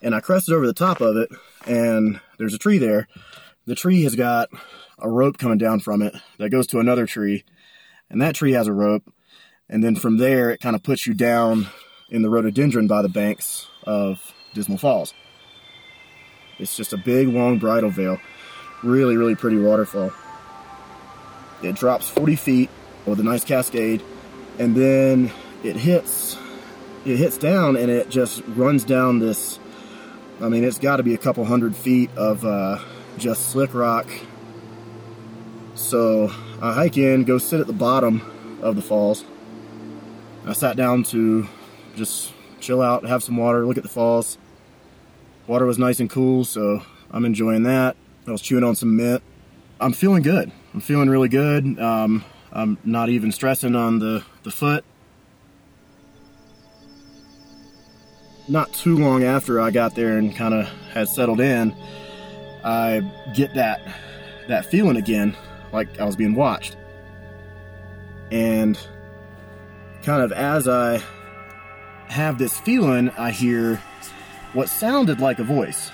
and 0.00 0.14
I 0.14 0.20
crested 0.20 0.54
over 0.54 0.66
the 0.66 0.72
top 0.72 1.02
of 1.02 1.14
it 1.18 1.28
and 1.66 2.20
there's 2.38 2.54
a 2.54 2.58
tree 2.58 2.78
there. 2.78 3.06
The 3.66 3.74
tree 3.74 4.02
has 4.04 4.14
got 4.14 4.48
a 4.98 5.10
rope 5.10 5.36
coming 5.36 5.58
down 5.58 5.80
from 5.80 6.00
it 6.00 6.14
that 6.38 6.48
goes 6.48 6.66
to 6.68 6.78
another 6.78 7.04
tree 7.04 7.44
and 8.08 8.22
that 8.22 8.34
tree 8.34 8.52
has 8.52 8.66
a 8.66 8.72
rope 8.72 9.12
and 9.68 9.84
then 9.84 9.94
from 9.94 10.16
there 10.16 10.50
it 10.50 10.60
kind 10.60 10.74
of 10.74 10.82
puts 10.82 11.06
you 11.06 11.12
down 11.12 11.66
in 12.08 12.22
the 12.22 12.30
rhododendron 12.30 12.86
by 12.86 13.02
the 13.02 13.10
banks 13.10 13.68
of 13.84 14.32
Dismal 14.54 14.78
Falls. 14.78 15.12
It's 16.58 16.78
just 16.78 16.94
a 16.94 16.98
big 16.98 17.28
long 17.28 17.58
bridal 17.58 17.90
veil. 17.90 18.18
Really, 18.82 19.18
really 19.18 19.34
pretty 19.34 19.58
waterfall. 19.58 20.12
It 21.62 21.76
drops 21.76 22.08
40 22.08 22.36
feet 22.36 22.70
with 23.06 23.20
a 23.20 23.22
nice 23.22 23.44
cascade 23.44 24.02
and 24.58 24.74
then 24.74 25.30
it 25.62 25.76
hits 25.76 26.36
it 27.04 27.16
hits 27.16 27.38
down 27.38 27.76
and 27.76 27.90
it 27.90 28.10
just 28.10 28.42
runs 28.48 28.84
down 28.84 29.18
this 29.18 29.58
I 30.40 30.48
mean 30.48 30.64
it's 30.64 30.78
got 30.78 30.96
to 30.96 31.02
be 31.02 31.14
a 31.14 31.18
couple 31.18 31.44
hundred 31.44 31.74
feet 31.76 32.10
of 32.16 32.44
uh, 32.44 32.78
just 33.18 33.50
slick 33.50 33.74
rock 33.74 34.06
So 35.74 36.30
I 36.60 36.72
hike 36.72 36.98
in, 36.98 37.24
go 37.24 37.38
sit 37.38 37.60
at 37.60 37.66
the 37.66 37.72
bottom 37.72 38.58
of 38.62 38.76
the 38.76 38.82
falls. 38.82 39.24
I 40.46 40.52
sat 40.52 40.76
down 40.76 41.04
to 41.04 41.48
just 41.96 42.32
chill 42.60 42.82
out, 42.82 43.04
have 43.04 43.22
some 43.22 43.36
water, 43.36 43.66
look 43.66 43.78
at 43.78 43.82
the 43.82 43.88
falls. 43.88 44.36
Water 45.46 45.64
was 45.64 45.78
nice 45.78 45.98
and 46.00 46.10
cool, 46.10 46.44
so 46.44 46.82
I'm 47.10 47.24
enjoying 47.24 47.62
that. 47.64 47.96
I 48.26 48.30
was 48.30 48.42
chewing 48.42 48.62
on 48.62 48.76
some 48.76 48.94
mint. 48.96 49.22
I'm 49.80 49.92
feeling 49.92 50.22
good. 50.22 50.52
I'm 50.72 50.80
feeling 50.80 51.08
really 51.08 51.28
good. 51.28 51.78
Um, 51.80 52.24
I'm 52.52 52.78
not 52.84 53.08
even 53.08 53.32
stressing 53.32 53.74
on 53.74 53.98
the, 53.98 54.24
the 54.42 54.50
foot. 54.50 54.84
Not 58.48 58.72
too 58.72 58.96
long 58.96 59.22
after 59.24 59.60
I 59.60 59.70
got 59.70 59.94
there 59.94 60.18
and 60.18 60.34
kind 60.34 60.54
of 60.54 60.66
had 60.92 61.08
settled 61.08 61.40
in, 61.40 61.74
I 62.64 63.02
get 63.34 63.54
that 63.54 63.80
that 64.48 64.66
feeling 64.66 64.96
again, 64.96 65.36
like 65.72 66.00
I 66.00 66.04
was 66.04 66.16
being 66.16 66.34
watched. 66.34 66.76
And 68.32 68.78
kind 70.02 70.22
of 70.22 70.32
as 70.32 70.66
I 70.66 71.02
have 72.08 72.38
this 72.38 72.58
feeling, 72.58 73.10
I 73.10 73.30
hear 73.30 73.80
what 74.52 74.68
sounded 74.68 75.20
like 75.20 75.38
a 75.38 75.44
voice. 75.44 75.92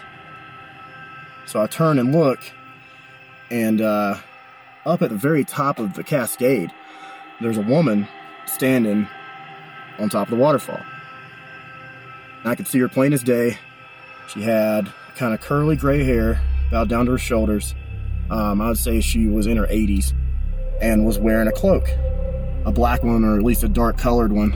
So 1.44 1.60
I 1.60 1.66
turn 1.66 1.98
and 1.98 2.12
look, 2.12 2.40
and 3.50 3.80
uh, 3.80 4.16
up 4.86 5.02
at 5.02 5.10
the 5.10 5.16
very 5.16 5.44
top 5.44 5.78
of 5.78 5.94
the 5.94 6.04
cascade, 6.04 6.70
there's 7.40 7.58
a 7.58 7.62
woman 7.62 8.08
standing 8.46 9.06
on 9.98 10.08
top 10.08 10.28
of 10.28 10.30
the 10.30 10.42
waterfall. 10.42 10.80
And 12.40 12.48
I 12.48 12.54
could 12.54 12.68
see 12.68 12.78
her 12.78 12.88
plain 12.88 13.12
as 13.12 13.22
day. 13.22 13.58
She 14.28 14.42
had 14.42 14.90
kind 15.16 15.34
of 15.34 15.40
curly 15.40 15.76
gray 15.76 16.04
hair, 16.04 16.40
about 16.68 16.88
down 16.88 17.06
to 17.06 17.12
her 17.12 17.18
shoulders. 17.18 17.74
Um, 18.30 18.60
I 18.60 18.68
would 18.68 18.78
say 18.78 19.00
she 19.00 19.26
was 19.26 19.46
in 19.46 19.56
her 19.56 19.66
80s 19.66 20.14
and 20.80 21.04
was 21.04 21.18
wearing 21.18 21.48
a 21.48 21.52
cloak, 21.52 21.88
a 22.64 22.72
black 22.72 23.02
one 23.02 23.24
or 23.24 23.36
at 23.36 23.42
least 23.42 23.64
a 23.64 23.68
dark 23.68 23.98
colored 23.98 24.32
one. 24.32 24.54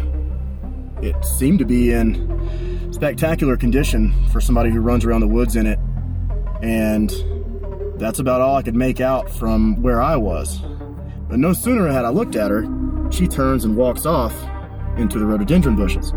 It 1.03 1.23
seemed 1.25 1.59
to 1.61 1.65
be 1.65 1.93
in 1.93 2.93
spectacular 2.93 3.57
condition 3.57 4.13
for 4.29 4.41
somebody 4.41 4.71
who 4.71 4.81
runs 4.81 5.05
around 5.05 5.21
the 5.21 5.29
woods 5.29 5.57
in 5.57 5.67
it. 5.67 5.79
And 6.63 7.11
that's 8.01 8.19
about 8.19 8.41
all 8.41 8.57
I 8.57 8.63
could 8.63 8.75
make 8.75 9.01
out 9.01 9.31
from 9.31 9.81
where 9.83 10.01
I 10.01 10.17
was. 10.17 10.61
But 11.29 11.39
no 11.39 11.53
sooner 11.53 11.87
had 11.87 12.05
I 12.05 12.09
looked 12.09 12.35
at 12.35 12.51
her, 12.51 12.67
she 13.11 13.29
turns 13.29 13.65
and 13.65 13.77
walks 13.77 14.07
off 14.07 14.35
into 14.97 15.19
the 15.19 15.27
rhododendron 15.27 15.77
bushes. 15.77 16.11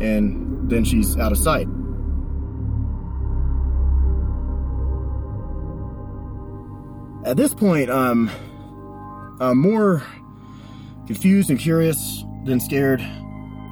And 0.00 0.70
then 0.70 0.84
she's 0.84 1.16
out 1.18 1.30
of 1.30 1.38
sight. 1.38 1.68
At 7.24 7.36
this 7.36 7.54
point, 7.54 7.90
um, 7.90 8.30
I'm 9.40 9.58
more 9.58 10.02
confused 11.06 11.50
and 11.50 11.58
curious 11.58 12.24
than 12.44 12.58
scared. 12.58 13.00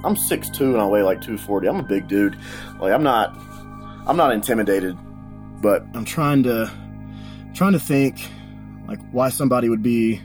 I'm 0.04 0.14
6'2 0.14 0.61
and 0.61 0.80
I 0.80 0.87
weigh 0.87 1.02
like 1.02 1.21
240. 1.21 1.66
I'm 1.66 1.80
a 1.80 1.83
big 1.83 2.09
dude. 2.09 2.38
Like 2.78 2.92
I'm 2.92 3.02
not 3.02 3.37
I'm 4.07 4.16
not 4.16 4.33
intimidated, 4.33 4.97
but 5.62 5.85
I'm 5.95 6.04
trying 6.04 6.42
to 6.45 6.71
trying 7.54 7.73
to 7.73 7.80
think 7.80 8.19
like 8.87 9.00
why 9.12 9.28
somebody 9.28 9.69
would 9.69 9.83
be 9.83 10.21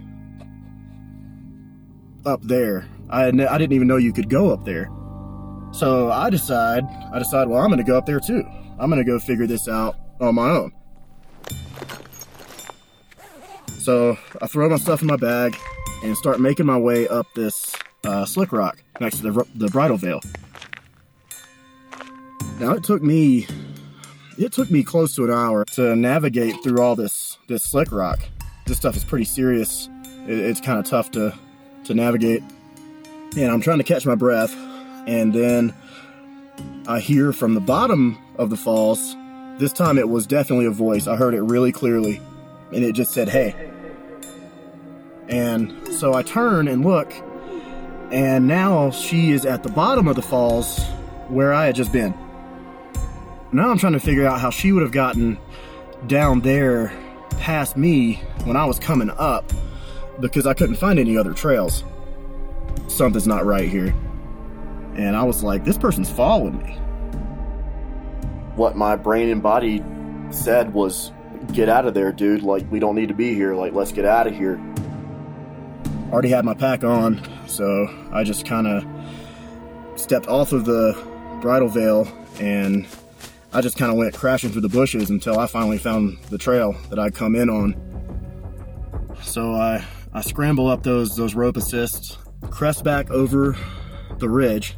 up 2.25 2.41
there. 2.43 2.87
I 3.09 3.27
I 3.27 3.31
didn't 3.31 3.73
even 3.73 3.87
know 3.87 3.97
you 3.97 4.13
could 4.13 4.29
go 4.29 4.51
up 4.51 4.65
there. 4.65 4.89
So 5.71 6.11
I 6.11 6.29
decide 6.29 6.83
I 7.13 7.19
decide 7.19 7.47
well 7.47 7.61
I'm 7.61 7.69
going 7.69 7.83
to 7.83 7.89
go 7.89 7.97
up 7.97 8.05
there 8.05 8.19
too. 8.19 8.43
I'm 8.79 8.89
going 8.89 9.03
to 9.03 9.09
go 9.09 9.19
figure 9.19 9.47
this 9.47 9.67
out 9.67 9.95
on 10.19 10.35
my 10.35 10.49
own. 10.49 10.71
So 13.79 14.17
I 14.41 14.47
throw 14.47 14.67
my 14.67 14.77
stuff 14.77 15.01
in 15.01 15.07
my 15.07 15.15
bag 15.15 15.55
and 16.03 16.17
start 16.17 16.39
making 16.39 16.65
my 16.65 16.77
way 16.77 17.07
up 17.07 17.27
this 17.35 17.75
uh, 18.03 18.25
slick 18.25 18.51
rock 18.51 18.81
next 18.99 19.17
to 19.17 19.31
the, 19.31 19.45
the 19.55 19.67
bridal 19.67 19.97
veil. 19.97 20.21
Now 22.59 22.71
it 22.71 22.83
took 22.83 23.03
me 23.03 23.47
it 24.37 24.51
took 24.51 24.69
me 24.69 24.83
close 24.83 25.15
to 25.15 25.23
an 25.23 25.31
hour 25.31 25.65
to 25.65 25.95
navigate 25.95 26.55
through 26.63 26.81
all 26.81 26.95
this 26.95 27.37
this 27.47 27.63
slick 27.63 27.91
rock. 27.91 28.19
This 28.65 28.77
stuff 28.77 28.95
is 28.95 29.03
pretty 29.03 29.25
serious. 29.25 29.89
It, 30.27 30.37
it's 30.37 30.61
kind 30.61 30.79
of 30.79 30.85
tough 30.85 31.11
to 31.11 31.33
to 31.85 31.93
navigate, 31.93 32.43
and 33.37 33.51
I'm 33.51 33.61
trying 33.61 33.77
to 33.77 33.83
catch 33.83 34.05
my 34.05 34.15
breath. 34.15 34.55
And 35.07 35.33
then 35.33 35.73
I 36.87 36.99
hear 36.99 37.31
from 37.31 37.53
the 37.53 37.61
bottom 37.61 38.17
of 38.37 38.49
the 38.49 38.57
falls. 38.57 39.15
This 39.59 39.71
time 39.71 39.97
it 39.97 40.09
was 40.09 40.25
definitely 40.25 40.65
a 40.65 40.71
voice. 40.71 41.07
I 41.07 41.15
heard 41.15 41.33
it 41.33 41.41
really 41.41 41.71
clearly, 41.71 42.19
and 42.73 42.83
it 42.83 42.93
just 42.93 43.11
said, 43.11 43.29
"Hey." 43.29 43.55
And 45.27 45.73
so 45.93 46.13
I 46.13 46.23
turn 46.23 46.67
and 46.67 46.85
look, 46.85 47.11
and 48.11 48.47
now 48.47 48.91
she 48.91 49.31
is 49.31 49.45
at 49.45 49.63
the 49.63 49.69
bottom 49.69 50.07
of 50.07 50.15
the 50.15 50.21
falls 50.21 50.79
where 51.29 51.53
I 51.53 51.65
had 51.65 51.75
just 51.75 51.91
been. 51.91 52.13
Now 53.55 53.71
I'm 53.71 53.77
trying 53.77 53.93
to 53.93 54.01
figure 54.01 54.27
out 54.27 54.41
how 54.41 54.49
she 54.49 54.73
would 54.73 54.83
have 54.83 54.91
gotten 54.91 55.37
down 56.07 56.41
there 56.41 56.91
past 57.39 57.77
me 57.77 58.15
when 58.43 58.57
I 58.57 58.65
was 58.65 58.79
coming 58.79 59.09
up 59.11 59.49
because 60.19 60.45
I 60.45 60.53
couldn't 60.53 60.75
find 60.75 60.99
any 60.99 61.15
other 61.15 61.31
trails. 61.31 61.85
Something's 62.89 63.27
not 63.27 63.45
right 63.45 63.69
here. 63.69 63.95
And 64.97 65.15
I 65.15 65.23
was 65.23 65.41
like, 65.41 65.63
this 65.63 65.77
person's 65.77 66.09
following 66.09 66.57
me. 66.57 66.73
What 68.57 68.75
my 68.75 68.97
brain 68.97 69.29
and 69.29 69.41
body 69.41 69.81
said 70.31 70.73
was, 70.73 71.13
get 71.53 71.69
out 71.69 71.85
of 71.85 71.93
there, 71.93 72.11
dude. 72.11 72.43
Like, 72.43 72.69
we 72.69 72.79
don't 72.79 72.95
need 72.95 73.07
to 73.07 73.13
be 73.13 73.33
here. 73.33 73.55
Like, 73.55 73.71
let's 73.71 73.93
get 73.93 74.03
out 74.03 74.27
of 74.27 74.35
here 74.35 74.59
already 76.11 76.29
had 76.29 76.45
my 76.45 76.53
pack 76.53 76.83
on, 76.83 77.21
so 77.47 77.89
I 78.13 78.23
just 78.23 78.45
kind 78.45 78.67
of 78.67 78.85
stepped 79.99 80.27
off 80.27 80.53
of 80.53 80.63
the 80.63 80.95
bridal 81.41 81.67
veil 81.67 82.07
and 82.39 82.85
I 83.55 83.61
just 83.61 83.77
kind 83.77 83.89
of 83.89 83.97
went 83.97 84.13
crashing 84.13 84.49
through 84.49 84.63
the 84.63 84.69
bushes 84.69 85.09
until 85.09 85.39
I 85.39 85.47
finally 85.47 85.77
found 85.77 86.17
the 86.23 86.37
trail 86.37 86.75
that 86.89 86.99
I'd 86.99 87.15
come 87.15 87.35
in 87.35 87.49
on. 87.49 87.73
So 89.23 89.53
I, 89.53 89.81
I 90.13 90.19
scramble 90.19 90.67
up 90.67 90.83
those, 90.83 91.15
those 91.15 91.35
rope 91.35 91.55
assists, 91.55 92.17
crest 92.49 92.83
back 92.83 93.09
over 93.11 93.55
the 94.19 94.27
ridge, 94.27 94.75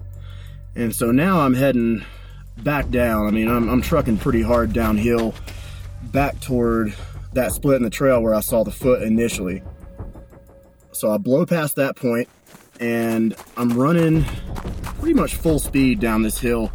and 0.75 0.93
so 0.93 1.09
now 1.09 1.39
I'm 1.39 1.55
heading 1.55 2.05
back 2.59 2.91
down. 2.91 3.25
I 3.25 3.31
mean, 3.31 3.47
I'm, 3.47 3.67
I'm 3.67 3.81
trucking 3.81 4.19
pretty 4.19 4.43
hard 4.43 4.73
downhill 4.73 5.33
back 6.03 6.39
toward 6.39 6.93
that 7.33 7.53
split 7.53 7.77
in 7.77 7.83
the 7.83 7.89
trail 7.89 8.21
where 8.21 8.35
I 8.35 8.41
saw 8.41 8.63
the 8.63 8.71
foot 8.71 9.01
initially. 9.01 9.63
So 10.91 11.11
I 11.11 11.17
blow 11.17 11.47
past 11.47 11.77
that 11.77 11.95
point 11.95 12.29
and 12.79 13.35
I'm 13.57 13.73
running 13.73 14.23
pretty 14.99 15.15
much 15.15 15.33
full 15.33 15.57
speed 15.57 15.99
down 15.99 16.21
this 16.21 16.37
hill. 16.37 16.71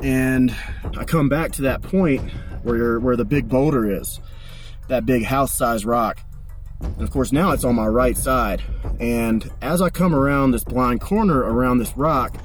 And 0.00 0.54
I 0.96 1.04
come 1.04 1.28
back 1.28 1.52
to 1.52 1.62
that 1.62 1.82
point 1.82 2.30
where, 2.62 3.00
where 3.00 3.16
the 3.16 3.24
big 3.24 3.48
boulder 3.48 3.88
is, 3.88 4.20
that 4.88 5.06
big 5.06 5.24
house 5.24 5.52
sized 5.52 5.84
rock. 5.84 6.20
And 6.80 7.02
of 7.02 7.10
course, 7.10 7.32
now 7.32 7.52
it's 7.52 7.64
on 7.64 7.74
my 7.74 7.86
right 7.86 8.16
side. 8.16 8.62
And 9.00 9.50
as 9.62 9.80
I 9.80 9.90
come 9.90 10.14
around 10.14 10.50
this 10.50 10.64
blind 10.64 11.00
corner 11.00 11.38
around 11.38 11.78
this 11.78 11.96
rock, 11.96 12.36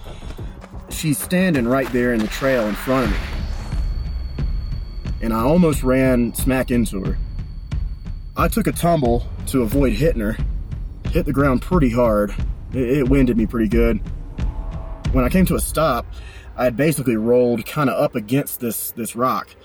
she's 0.89 1.17
standing 1.17 1.67
right 1.67 1.91
there 1.91 2.13
in 2.13 2.19
the 2.19 2.27
trail 2.27 2.67
in 2.67 2.75
front 2.75 3.07
of 3.07 3.11
me. 3.11 4.45
And 5.21 5.33
I 5.33 5.41
almost 5.41 5.83
ran 5.83 6.33
smack 6.33 6.71
into 6.71 7.03
her. 7.03 7.17
I 8.37 8.47
took 8.47 8.67
a 8.67 8.71
tumble 8.71 9.27
to 9.47 9.61
avoid 9.61 9.93
hitting 9.93 10.21
her, 10.21 10.37
hit 11.11 11.25
the 11.25 11.33
ground 11.33 11.61
pretty 11.61 11.91
hard. 11.91 12.33
It, 12.73 12.99
it 12.99 13.09
winded 13.09 13.37
me 13.37 13.45
pretty 13.45 13.67
good. 13.67 13.97
When 15.11 15.25
I 15.25 15.29
came 15.29 15.45
to 15.47 15.55
a 15.55 15.59
stop, 15.59 16.05
I 16.55 16.65
had 16.65 16.77
basically 16.77 17.15
rolled 17.15 17.65
kind 17.65 17.89
of 17.89 18.01
up 18.01 18.15
against 18.15 18.59
this 18.59 18.91
this 18.91 19.15
rock. 19.15 19.55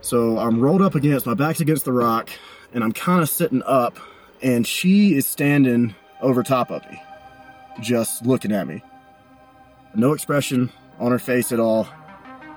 So 0.00 0.38
I'm 0.38 0.60
rolled 0.60 0.82
up 0.82 0.94
against 0.94 1.26
my 1.26 1.34
back's 1.34 1.60
against 1.60 1.84
the 1.84 1.92
rock, 1.92 2.28
and 2.72 2.84
I'm 2.84 2.92
kind 2.92 3.22
of 3.22 3.28
sitting 3.28 3.62
up, 3.62 3.98
and 4.42 4.66
she 4.66 5.14
is 5.14 5.26
standing 5.26 5.94
over 6.20 6.42
top 6.42 6.70
of 6.70 6.82
me, 6.90 7.00
just 7.80 8.26
looking 8.26 8.52
at 8.52 8.66
me. 8.66 8.82
No 9.94 10.12
expression 10.12 10.70
on 10.98 11.10
her 11.10 11.18
face 11.18 11.52
at 11.52 11.60
all, 11.60 11.88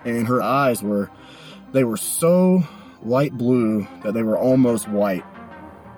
and 0.03 0.27
her 0.27 0.41
eyes 0.41 0.83
were 0.83 1.09
they 1.71 1.83
were 1.83 1.97
so 1.97 2.63
light 3.03 3.33
blue 3.33 3.87
that 4.03 4.13
they 4.13 4.23
were 4.23 4.37
almost 4.37 4.87
white, 4.89 5.23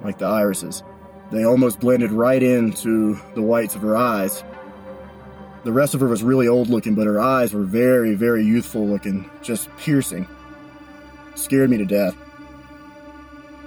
like 0.03 0.17
the 0.17 0.25
irises. 0.25 0.83
They 1.31 1.45
almost 1.45 1.79
blended 1.79 2.11
right 2.11 2.41
into 2.41 3.19
the 3.35 3.41
whites 3.41 3.75
of 3.75 3.81
her 3.81 3.95
eyes. 3.95 4.43
The 5.69 5.75
rest 5.75 5.93
of 5.93 5.99
her 5.99 6.07
was 6.07 6.23
really 6.23 6.47
old 6.47 6.67
looking, 6.67 6.95
but 6.95 7.05
her 7.05 7.21
eyes 7.21 7.53
were 7.53 7.61
very, 7.61 8.15
very 8.15 8.43
youthful 8.43 8.87
looking, 8.87 9.29
just 9.43 9.69
piercing. 9.77 10.27
Scared 11.35 11.69
me 11.69 11.77
to 11.77 11.85
death. 11.85 12.15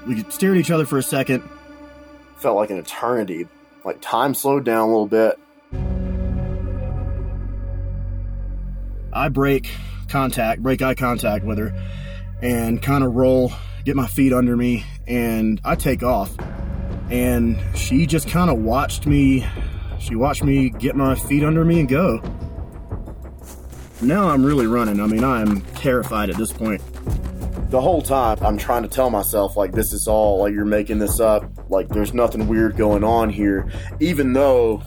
We 0.04 0.24
stared 0.24 0.56
at 0.56 0.60
each 0.60 0.72
other 0.72 0.84
for 0.84 0.98
a 0.98 1.02
second. 1.04 1.48
Felt 2.38 2.56
like 2.56 2.70
an 2.70 2.78
eternity. 2.78 3.46
Like 3.84 4.00
time 4.00 4.34
slowed 4.34 4.64
down 4.64 4.80
a 4.80 4.86
little 4.86 5.06
bit. 5.06 5.38
I 9.12 9.28
break 9.28 9.70
contact, 10.08 10.60
break 10.60 10.82
eye 10.82 10.96
contact 10.96 11.44
with 11.44 11.58
her, 11.58 11.72
and 12.42 12.82
kind 12.82 13.04
of 13.04 13.14
roll, 13.14 13.52
get 13.84 13.94
my 13.94 14.08
feet 14.08 14.32
under 14.32 14.56
me, 14.56 14.84
and 15.06 15.60
I 15.64 15.76
take 15.76 16.02
off 16.02 16.36
and 17.12 17.62
she 17.76 18.06
just 18.06 18.26
kind 18.28 18.50
of 18.50 18.58
watched 18.58 19.06
me. 19.06 19.46
She 20.02 20.16
watched 20.16 20.42
me 20.42 20.68
get 20.68 20.96
my 20.96 21.14
feet 21.14 21.44
under 21.44 21.64
me 21.64 21.78
and 21.78 21.88
go. 21.88 22.20
Now 24.00 24.28
I'm 24.28 24.44
really 24.44 24.66
running. 24.66 25.00
I 25.00 25.06
mean, 25.06 25.22
I'm 25.22 25.60
terrified 25.76 26.28
at 26.28 26.36
this 26.36 26.52
point. 26.52 26.82
The 27.70 27.80
whole 27.80 28.02
time, 28.02 28.38
I'm 28.42 28.58
trying 28.58 28.82
to 28.82 28.88
tell 28.88 29.10
myself, 29.10 29.56
like, 29.56 29.72
this 29.72 29.92
is 29.92 30.08
all, 30.08 30.40
like, 30.40 30.52
you're 30.52 30.64
making 30.64 30.98
this 30.98 31.20
up. 31.20 31.44
Like, 31.70 31.88
there's 31.88 32.12
nothing 32.12 32.48
weird 32.48 32.76
going 32.76 33.04
on 33.04 33.30
here. 33.30 33.70
Even 34.00 34.32
though 34.32 34.82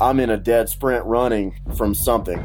I'm 0.00 0.18
in 0.18 0.30
a 0.30 0.38
dead 0.38 0.70
sprint 0.70 1.04
running 1.04 1.60
from 1.76 1.94
something. 1.94 2.42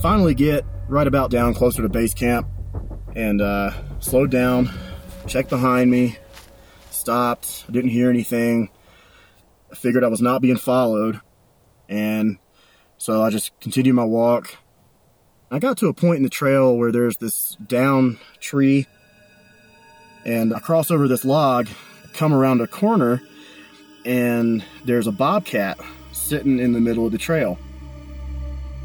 Finally, 0.00 0.34
get 0.34 0.64
right 0.88 1.06
about 1.06 1.32
down 1.32 1.52
closer 1.52 1.82
to 1.82 1.88
base 1.88 2.14
camp 2.14 2.46
and 3.16 3.42
uh, 3.42 3.72
slowed 3.98 4.30
down, 4.30 4.70
checked 5.26 5.50
behind 5.50 5.90
me, 5.90 6.16
stopped. 6.90 7.64
I 7.68 7.72
didn't 7.72 7.90
hear 7.90 8.08
anything. 8.08 8.70
I 9.72 9.74
figured 9.74 10.04
I 10.04 10.08
was 10.08 10.20
not 10.20 10.42
being 10.42 10.56
followed. 10.56 11.20
And 11.88 12.38
so 12.98 13.22
I 13.22 13.30
just 13.30 13.58
continued 13.60 13.94
my 13.94 14.04
walk. 14.04 14.56
I 15.50 15.58
got 15.58 15.78
to 15.78 15.88
a 15.88 15.94
point 15.94 16.18
in 16.18 16.22
the 16.22 16.30
trail 16.30 16.76
where 16.76 16.92
there's 16.92 17.16
this 17.16 17.56
down 17.66 18.18
tree, 18.40 18.86
and 20.24 20.54
I 20.54 20.60
cross 20.60 20.90
over 20.90 21.08
this 21.08 21.24
log, 21.24 21.68
come 22.14 22.32
around 22.32 22.62
a 22.62 22.66
corner, 22.66 23.20
and 24.06 24.64
there's 24.84 25.06
a 25.06 25.12
bobcat 25.12 25.78
sitting 26.12 26.58
in 26.58 26.72
the 26.72 26.80
middle 26.80 27.04
of 27.04 27.12
the 27.12 27.18
trail. 27.18 27.58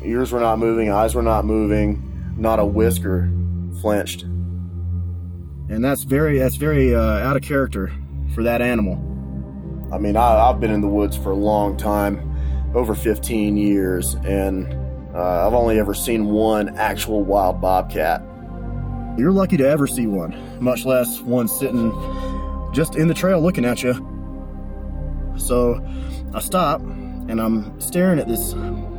Ears 0.04 0.34
were 0.34 0.41
not 0.41 0.60
moving, 0.60 0.91
eyes 0.91 1.15
were 1.15 1.21
not 1.21 1.45
moving, 1.45 2.34
not 2.38 2.60
a 2.60 2.65
whisker 2.65 3.30
flinched. 3.80 4.23
And 5.69 5.84
that's 5.84 6.04
very 6.04 6.38
that's 6.39 6.56
very 6.56 6.93
uh, 6.93 7.00
out 7.00 7.38
of 7.38 7.43
character 7.43 7.93
for 8.36 8.43
that 8.43 8.62
animal. 8.62 9.06
I 9.91 9.97
mean, 9.97 10.17
I, 10.17 10.50
I've 10.50 10.60
been 10.60 10.71
in 10.71 10.82
the 10.82 10.88
woods 10.88 11.15
for 11.15 11.32
a 11.32 11.36
long 11.36 11.78
time, 11.78 12.36
over 12.76 12.93
15 12.93 13.56
years, 13.58 14.15
and 14.26 14.73
uh, 15.15 15.47
I've 15.47 15.54
only 15.54 15.80
ever 15.80 15.93
seen 15.93 16.26
one 16.26 16.76
actual 16.78 17.23
wild 17.23 17.62
bobcat. 17.62 18.21
You're 19.17 19.32
lucky 19.32 19.58
to 19.58 19.67
ever 19.67 19.88
see 19.88 20.06
one, 20.06 20.36
much 20.62 20.86
less 20.86 21.21
one 21.21 21.47
sitting 21.47 21.91
just 22.73 22.95
in 22.95 23.08
the 23.08 23.13
trail 23.13 23.41
looking 23.41 23.65
at 23.65 23.82
you. 23.82 23.93
So 25.38 25.84
I 26.34 26.39
stop 26.39 26.82
and 26.82 27.41
I'm 27.41 27.80
staring 27.80 28.19
at 28.19 28.28
this 28.28 28.54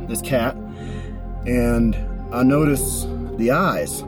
this 0.07 0.21
cat, 0.21 0.55
and 1.45 1.95
I 2.33 2.43
notice 2.43 3.05
the 3.37 3.51
eyes. 3.51 4.01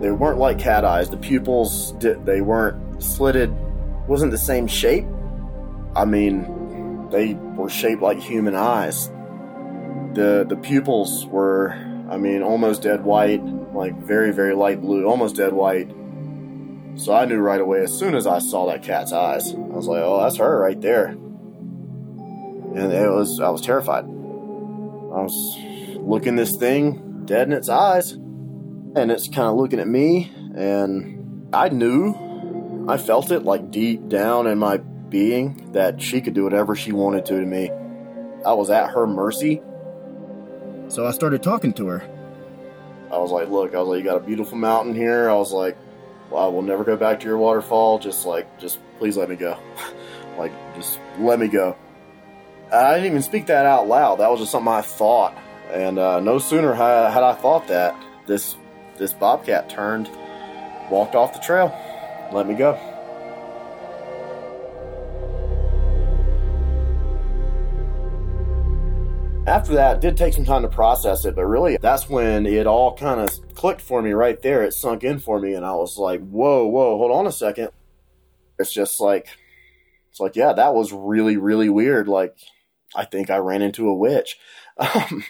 They 0.00 0.10
weren't 0.10 0.38
like 0.38 0.58
cat 0.58 0.84
eyes. 0.84 1.10
The 1.10 1.16
pupils 1.16 1.96
they 1.98 2.40
weren't 2.40 3.02
slitted. 3.02 3.54
Wasn't 4.06 4.30
the 4.30 4.38
same 4.38 4.66
shape. 4.66 5.06
I 5.94 6.04
mean, 6.04 7.08
they 7.10 7.34
were 7.34 7.68
shaped 7.68 8.02
like 8.02 8.18
human 8.18 8.54
eyes 8.54 9.10
the 10.14 10.44
the 10.48 10.56
pupils 10.56 11.26
were 11.26 11.72
I 12.10 12.16
mean 12.16 12.42
almost 12.42 12.82
dead 12.82 13.04
white, 13.04 13.42
like 13.74 13.96
very 14.02 14.32
very 14.32 14.54
light 14.54 14.80
blue, 14.80 15.06
almost 15.06 15.36
dead 15.36 15.52
white. 15.52 15.90
So 16.94 17.14
I 17.14 17.24
knew 17.24 17.38
right 17.38 17.60
away 17.60 17.80
as 17.80 17.98
soon 17.98 18.14
as 18.14 18.26
I 18.26 18.38
saw 18.38 18.66
that 18.66 18.82
cat's 18.82 19.12
eyes. 19.12 19.54
I 19.54 19.56
was 19.56 19.86
like, 19.86 20.02
"Oh, 20.02 20.22
that's 20.22 20.36
her 20.36 20.58
right 20.58 20.80
there." 20.80 21.06
And 21.06 22.92
it 22.92 23.10
was 23.10 23.40
I 23.40 23.48
was 23.48 23.62
terrified. 23.62 24.04
I 24.04 25.22
was 25.22 25.58
looking 25.98 26.36
this 26.36 26.56
thing 26.56 27.22
dead 27.24 27.46
in 27.46 27.52
its 27.52 27.68
eyes, 27.68 28.12
and 28.12 29.10
it's 29.10 29.28
kind 29.28 29.48
of 29.48 29.56
looking 29.56 29.80
at 29.80 29.88
me, 29.88 30.30
and 30.54 31.48
I 31.54 31.68
knew, 31.70 32.14
I 32.88 32.96
felt 32.96 33.30
it 33.30 33.44
like 33.44 33.70
deep 33.70 34.08
down 34.08 34.46
in 34.46 34.58
my 34.58 34.78
being 34.78 35.72
that 35.72 36.00
she 36.00 36.20
could 36.20 36.34
do 36.34 36.44
whatever 36.44 36.74
she 36.74 36.92
wanted 36.92 37.26
to 37.26 37.40
to 37.40 37.46
me. 37.46 37.70
I 38.44 38.54
was 38.54 38.70
at 38.70 38.90
her 38.90 39.06
mercy 39.06 39.62
so 40.92 41.06
I 41.06 41.12
started 41.12 41.42
talking 41.42 41.72
to 41.74 41.86
her. 41.86 42.02
I 43.10 43.16
was 43.16 43.30
like, 43.30 43.48
look, 43.48 43.74
I 43.74 43.78
was 43.78 43.88
like, 43.88 43.98
you 44.00 44.04
got 44.04 44.18
a 44.18 44.26
beautiful 44.26 44.58
mountain 44.58 44.94
here. 44.94 45.30
I 45.30 45.34
was 45.34 45.50
like, 45.50 45.78
well, 46.28 46.44
I 46.44 46.48
will 46.48 46.60
never 46.60 46.84
go 46.84 46.98
back 46.98 47.20
to 47.20 47.26
your 47.26 47.38
waterfall. 47.38 47.98
Just 47.98 48.26
like, 48.26 48.60
just 48.60 48.78
please 48.98 49.16
let 49.16 49.30
me 49.30 49.36
go. 49.36 49.58
like, 50.38 50.52
just 50.74 51.00
let 51.18 51.40
me 51.40 51.48
go. 51.48 51.78
I 52.70 52.92
didn't 52.96 53.06
even 53.06 53.22
speak 53.22 53.46
that 53.46 53.64
out 53.64 53.88
loud. 53.88 54.16
That 54.16 54.30
was 54.30 54.40
just 54.40 54.52
something 54.52 54.70
I 54.70 54.82
thought. 54.82 55.34
And 55.70 55.98
uh, 55.98 56.20
no 56.20 56.38
sooner 56.38 56.74
had, 56.74 57.10
had 57.10 57.22
I 57.22 57.32
thought 57.32 57.68
that, 57.68 57.96
this 58.26 58.54
this 58.98 59.14
bobcat 59.14 59.70
turned, 59.70 60.10
walked 60.90 61.14
off 61.14 61.32
the 61.32 61.40
trail, 61.40 61.74
let 62.32 62.46
me 62.46 62.54
go. 62.54 62.78
after 69.46 69.74
that, 69.74 70.00
did 70.00 70.16
take 70.16 70.32
some 70.32 70.44
time 70.44 70.62
to 70.62 70.68
process 70.68 71.24
it, 71.24 71.34
but 71.34 71.44
really 71.44 71.76
that's 71.80 72.08
when 72.08 72.46
it 72.46 72.66
all 72.66 72.96
kind 72.96 73.20
of 73.20 73.54
clicked 73.54 73.80
for 73.80 74.00
me 74.00 74.12
right 74.12 74.40
there. 74.40 74.62
It 74.62 74.72
sunk 74.72 75.04
in 75.04 75.18
for 75.18 75.40
me, 75.40 75.54
and 75.54 75.64
I 75.64 75.74
was 75.74 75.98
like, 75.98 76.20
whoa, 76.20 76.66
whoa, 76.66 76.96
hold 76.96 77.12
on 77.12 77.26
a 77.26 77.32
second. 77.32 77.70
It's 78.58 78.72
just 78.72 79.00
like, 79.00 79.28
it's 80.10 80.20
like, 80.20 80.36
yeah, 80.36 80.52
that 80.52 80.74
was 80.74 80.92
really, 80.92 81.36
really 81.36 81.68
weird. 81.68 82.08
Like, 82.08 82.36
I 82.94 83.04
think 83.04 83.30
I 83.30 83.38
ran 83.38 83.62
into 83.62 83.88
a 83.88 83.94
witch. 83.94 84.38
Um, 84.78 85.22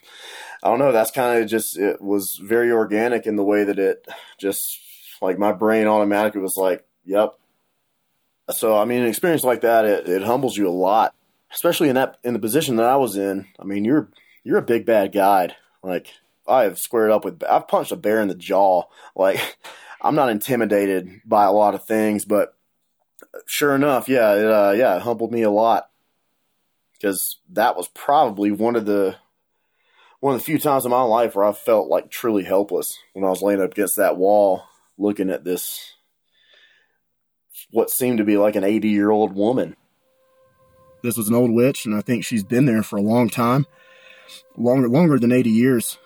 I 0.62 0.68
don't 0.68 0.78
know. 0.78 0.92
That's 0.92 1.10
kind 1.10 1.42
of 1.42 1.50
just, 1.50 1.76
it 1.76 2.00
was 2.00 2.36
very 2.40 2.70
organic 2.70 3.26
in 3.26 3.34
the 3.34 3.42
way 3.42 3.64
that 3.64 3.80
it 3.80 4.06
just, 4.38 4.78
like, 5.20 5.36
my 5.36 5.50
brain 5.50 5.88
automatically 5.88 6.40
was 6.40 6.56
like, 6.56 6.84
yep. 7.04 7.34
So, 8.50 8.76
I 8.76 8.84
mean, 8.84 9.02
an 9.02 9.08
experience 9.08 9.44
like 9.44 9.62
that, 9.62 9.84
it, 9.84 10.08
it 10.08 10.22
humbles 10.22 10.56
you 10.56 10.68
a 10.68 10.70
lot 10.70 11.14
especially 11.52 11.88
in 11.88 11.94
that 11.94 12.18
in 12.24 12.32
the 12.32 12.38
position 12.38 12.76
that 12.76 12.86
I 12.86 12.96
was 12.96 13.16
in. 13.16 13.46
I 13.58 13.64
mean, 13.64 13.84
you're 13.84 14.08
you're 14.44 14.58
a 14.58 14.62
big 14.62 14.86
bad 14.86 15.12
guide. 15.12 15.54
Like 15.82 16.08
I 16.46 16.62
have 16.64 16.78
squared 16.78 17.10
up 17.10 17.24
with 17.24 17.42
I've 17.44 17.68
punched 17.68 17.92
a 17.92 17.96
bear 17.96 18.20
in 18.20 18.28
the 18.28 18.34
jaw. 18.34 18.84
Like 19.14 19.58
I'm 20.00 20.14
not 20.14 20.30
intimidated 20.30 21.20
by 21.24 21.44
a 21.44 21.52
lot 21.52 21.74
of 21.74 21.84
things, 21.84 22.24
but 22.24 22.56
sure 23.46 23.74
enough, 23.74 24.08
yeah, 24.08 24.34
it, 24.34 24.46
uh, 24.46 24.72
yeah, 24.72 24.96
it 24.96 25.02
humbled 25.02 25.30
me 25.30 25.42
a 25.42 25.50
lot 25.50 25.88
because 26.94 27.38
that 27.50 27.76
was 27.76 27.88
probably 27.88 28.50
one 28.50 28.76
of 28.76 28.86
the 28.86 29.16
one 30.20 30.34
of 30.34 30.40
the 30.40 30.44
few 30.44 30.58
times 30.58 30.84
in 30.84 30.90
my 30.90 31.02
life 31.02 31.34
where 31.34 31.44
I 31.44 31.52
felt 31.52 31.88
like 31.88 32.10
truly 32.10 32.44
helpless 32.44 32.98
when 33.12 33.24
I 33.24 33.28
was 33.28 33.42
laying 33.42 33.60
up 33.60 33.72
against 33.72 33.96
that 33.96 34.16
wall, 34.16 34.64
looking 34.96 35.30
at 35.30 35.44
this 35.44 35.94
what 37.72 37.90
seemed 37.90 38.18
to 38.18 38.24
be 38.24 38.36
like 38.36 38.54
an 38.54 38.64
80 38.64 38.88
year 38.88 39.10
old 39.10 39.34
woman 39.34 39.76
this 41.02 41.16
was 41.16 41.28
an 41.28 41.34
old 41.34 41.50
witch, 41.50 41.84
and 41.84 41.94
I 41.94 42.00
think 42.00 42.24
she's 42.24 42.44
been 42.44 42.64
there 42.64 42.82
for 42.82 42.96
a 42.96 43.02
long 43.02 43.28
time, 43.28 43.66
longer 44.56 44.88
longer 44.88 45.18
than 45.18 45.32
80 45.32 45.50
years. 45.50 45.98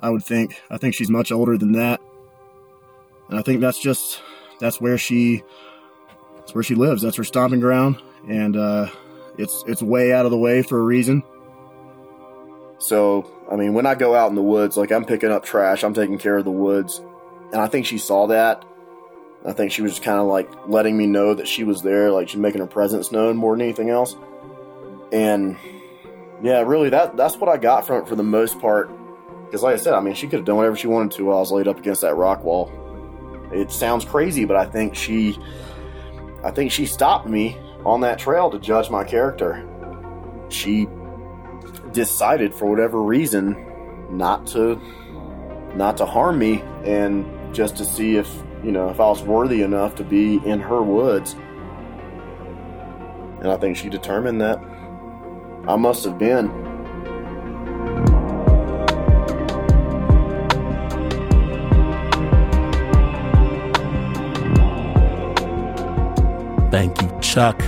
I 0.00 0.10
would 0.10 0.24
think. 0.24 0.60
I 0.70 0.78
think 0.78 0.94
she's 0.94 1.10
much 1.10 1.32
older 1.32 1.58
than 1.58 1.72
that, 1.72 2.00
and 3.28 3.38
I 3.38 3.42
think 3.42 3.60
that's 3.60 3.80
just 3.80 4.22
that's 4.60 4.80
where 4.80 4.98
she 4.98 5.42
that's 6.38 6.54
where 6.54 6.64
she 6.64 6.74
lives. 6.74 7.02
That's 7.02 7.16
her 7.16 7.24
stomping 7.24 7.60
ground, 7.60 8.00
and 8.28 8.56
uh, 8.56 8.88
it's 9.38 9.64
it's 9.66 9.82
way 9.82 10.12
out 10.12 10.24
of 10.24 10.30
the 10.30 10.38
way 10.38 10.62
for 10.62 10.78
a 10.78 10.82
reason. 10.82 11.22
So, 12.78 13.30
I 13.50 13.56
mean, 13.56 13.72
when 13.72 13.86
I 13.86 13.94
go 13.94 14.14
out 14.14 14.28
in 14.28 14.34
the 14.34 14.42
woods, 14.42 14.76
like 14.76 14.92
I'm 14.92 15.04
picking 15.04 15.30
up 15.30 15.44
trash, 15.44 15.84
I'm 15.84 15.94
taking 15.94 16.18
care 16.18 16.36
of 16.36 16.44
the 16.44 16.50
woods, 16.50 17.00
and 17.52 17.56
I 17.60 17.66
think 17.66 17.86
she 17.86 17.98
saw 17.98 18.26
that. 18.26 18.64
I 19.46 19.52
think 19.52 19.72
she 19.72 19.82
was 19.82 19.92
just 19.92 20.02
kind 20.02 20.18
of 20.18 20.26
like 20.26 20.50
letting 20.66 20.96
me 20.96 21.06
know 21.06 21.34
that 21.34 21.46
she 21.46 21.64
was 21.64 21.82
there, 21.82 22.10
like 22.10 22.28
she's 22.28 22.40
making 22.40 22.60
her 22.60 22.66
presence 22.66 23.12
known 23.12 23.36
more 23.36 23.54
than 23.54 23.62
anything 23.62 23.90
else 23.90 24.16
and 25.14 25.56
yeah, 26.42 26.60
really 26.62 26.90
that 26.90 27.16
that's 27.16 27.36
what 27.36 27.48
I 27.48 27.56
got 27.56 27.86
from 27.86 28.02
it 28.02 28.08
for 28.08 28.16
the 28.16 28.24
most 28.24 28.60
part. 28.60 28.90
Because 29.46 29.62
like 29.62 29.74
I 29.74 29.78
said, 29.78 29.94
I 29.94 30.00
mean, 30.00 30.14
she 30.14 30.26
could 30.26 30.40
have 30.40 30.44
done 30.44 30.56
whatever 30.56 30.76
she 30.76 30.88
wanted 30.88 31.12
to 31.12 31.26
while 31.26 31.36
I 31.36 31.40
was 31.40 31.52
laid 31.52 31.68
up 31.68 31.78
against 31.78 32.00
that 32.02 32.16
rock 32.16 32.42
wall. 32.42 32.70
It 33.52 33.70
sounds 33.70 34.04
crazy, 34.04 34.44
but 34.44 34.56
I 34.56 34.66
think 34.66 34.96
she, 34.96 35.38
I 36.42 36.50
think 36.50 36.72
she 36.72 36.86
stopped 36.86 37.28
me 37.28 37.56
on 37.84 38.00
that 38.00 38.18
trail 38.18 38.50
to 38.50 38.58
judge 38.58 38.90
my 38.90 39.04
character. 39.04 39.64
She 40.48 40.88
decided 41.92 42.52
for 42.52 42.66
whatever 42.66 43.00
reason 43.00 43.56
not 44.10 44.46
to 44.48 44.80
not 45.76 45.96
to 45.98 46.06
harm 46.06 46.38
me 46.38 46.60
and 46.84 47.54
just 47.54 47.76
to 47.76 47.84
see 47.84 48.16
if 48.16 48.28
you 48.64 48.72
know 48.72 48.88
if 48.88 48.98
I 48.98 49.06
was 49.06 49.22
worthy 49.22 49.62
enough 49.62 49.94
to 49.96 50.04
be 50.04 50.36
in 50.44 50.58
her 50.60 50.82
woods. 50.82 51.36
And 53.40 53.48
I 53.48 53.58
think 53.58 53.76
she 53.76 53.90
determined 53.90 54.40
that 54.40 54.58
I 55.68 55.76
must 55.76 56.02
have 56.04 56.18
been. 56.18 56.48
Thank 66.70 67.02
you, 67.02 67.20
Chuck, 67.20 67.60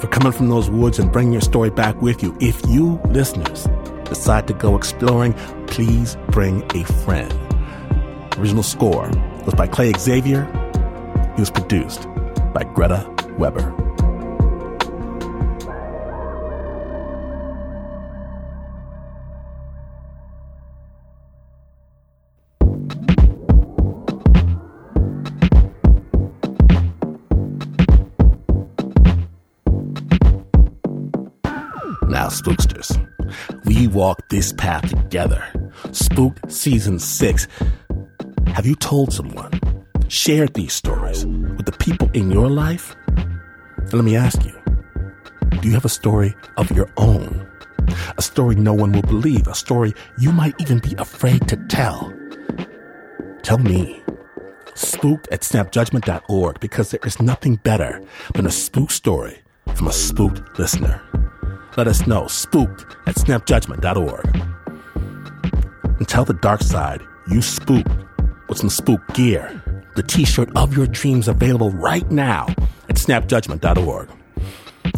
for 0.00 0.06
coming 0.08 0.32
from 0.32 0.48
those 0.48 0.70
woods 0.70 0.98
and 0.98 1.12
bringing 1.12 1.34
your 1.34 1.42
story 1.42 1.70
back 1.70 2.00
with 2.00 2.22
you. 2.22 2.34
If 2.40 2.66
you 2.66 2.98
listeners 3.10 3.68
decide 4.06 4.46
to 4.46 4.54
go 4.54 4.74
exploring, 4.74 5.34
please 5.66 6.16
bring 6.30 6.64
a 6.74 6.84
friend. 6.84 7.32
Original 8.38 8.62
score 8.62 9.10
was 9.44 9.54
by 9.54 9.66
Clay 9.66 9.92
Xavier. 9.98 10.48
It 11.36 11.40
was 11.40 11.50
produced 11.50 12.06
by 12.54 12.64
Greta 12.64 13.08
Weber. 13.38 13.74
Now, 32.08 32.28
spooksters, 32.28 32.96
we 33.64 33.88
walk 33.88 34.28
this 34.30 34.52
path 34.52 34.88
together. 34.88 35.44
Spook 35.90 36.38
Season 36.48 36.98
6 36.98 37.48
have 38.54 38.66
you 38.66 38.76
told 38.76 39.12
someone? 39.12 39.50
Shared 40.06 40.54
these 40.54 40.72
stories 40.72 41.26
with 41.26 41.66
the 41.66 41.72
people 41.72 42.08
in 42.14 42.30
your 42.30 42.48
life? 42.48 42.94
And 43.16 43.92
let 43.92 44.04
me 44.04 44.14
ask 44.14 44.44
you 44.44 44.56
do 45.60 45.66
you 45.66 45.74
have 45.74 45.84
a 45.84 45.88
story 45.88 46.36
of 46.56 46.70
your 46.70 46.88
own? 46.96 47.48
A 48.16 48.22
story 48.22 48.54
no 48.54 48.72
one 48.72 48.92
will 48.92 49.02
believe, 49.02 49.48
a 49.48 49.56
story 49.56 49.92
you 50.20 50.30
might 50.30 50.54
even 50.60 50.78
be 50.78 50.94
afraid 50.98 51.48
to 51.48 51.56
tell. 51.66 52.12
Tell 53.42 53.58
me. 53.58 54.04
Spooked 54.74 55.26
at 55.32 55.40
snapjudgment.org 55.40 56.60
because 56.60 56.92
there 56.92 57.00
is 57.04 57.20
nothing 57.20 57.56
better 57.56 58.00
than 58.34 58.46
a 58.46 58.52
spook 58.52 58.92
story 58.92 59.36
from 59.74 59.88
a 59.88 59.92
spooked 59.92 60.60
listener. 60.60 61.02
Let 61.76 61.88
us 61.88 62.06
know. 62.06 62.28
Spooked 62.28 62.84
at 63.08 63.16
snapjudgment.org. 63.16 64.26
And 65.98 66.06
tell 66.06 66.24
the 66.24 66.34
dark 66.34 66.62
side 66.62 67.02
you 67.28 67.42
spooked 67.42 67.90
with 68.48 68.58
some 68.58 68.68
spook 68.68 69.00
gear. 69.14 69.62
The 69.96 70.02
t 70.02 70.24
shirt 70.24 70.50
of 70.56 70.76
your 70.76 70.86
dreams 70.86 71.28
available 71.28 71.70
right 71.70 72.08
now 72.10 72.46
at 72.88 72.96
snapjudgment.org. 72.96 74.10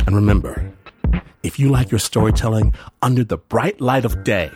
And 0.06 0.16
remember, 0.16 0.72
if 1.42 1.58
you 1.58 1.68
like 1.68 1.90
your 1.90 2.00
storytelling 2.00 2.74
under 3.02 3.24
the 3.24 3.36
bright 3.36 3.80
light 3.80 4.04
of 4.04 4.24
day, 4.24 4.50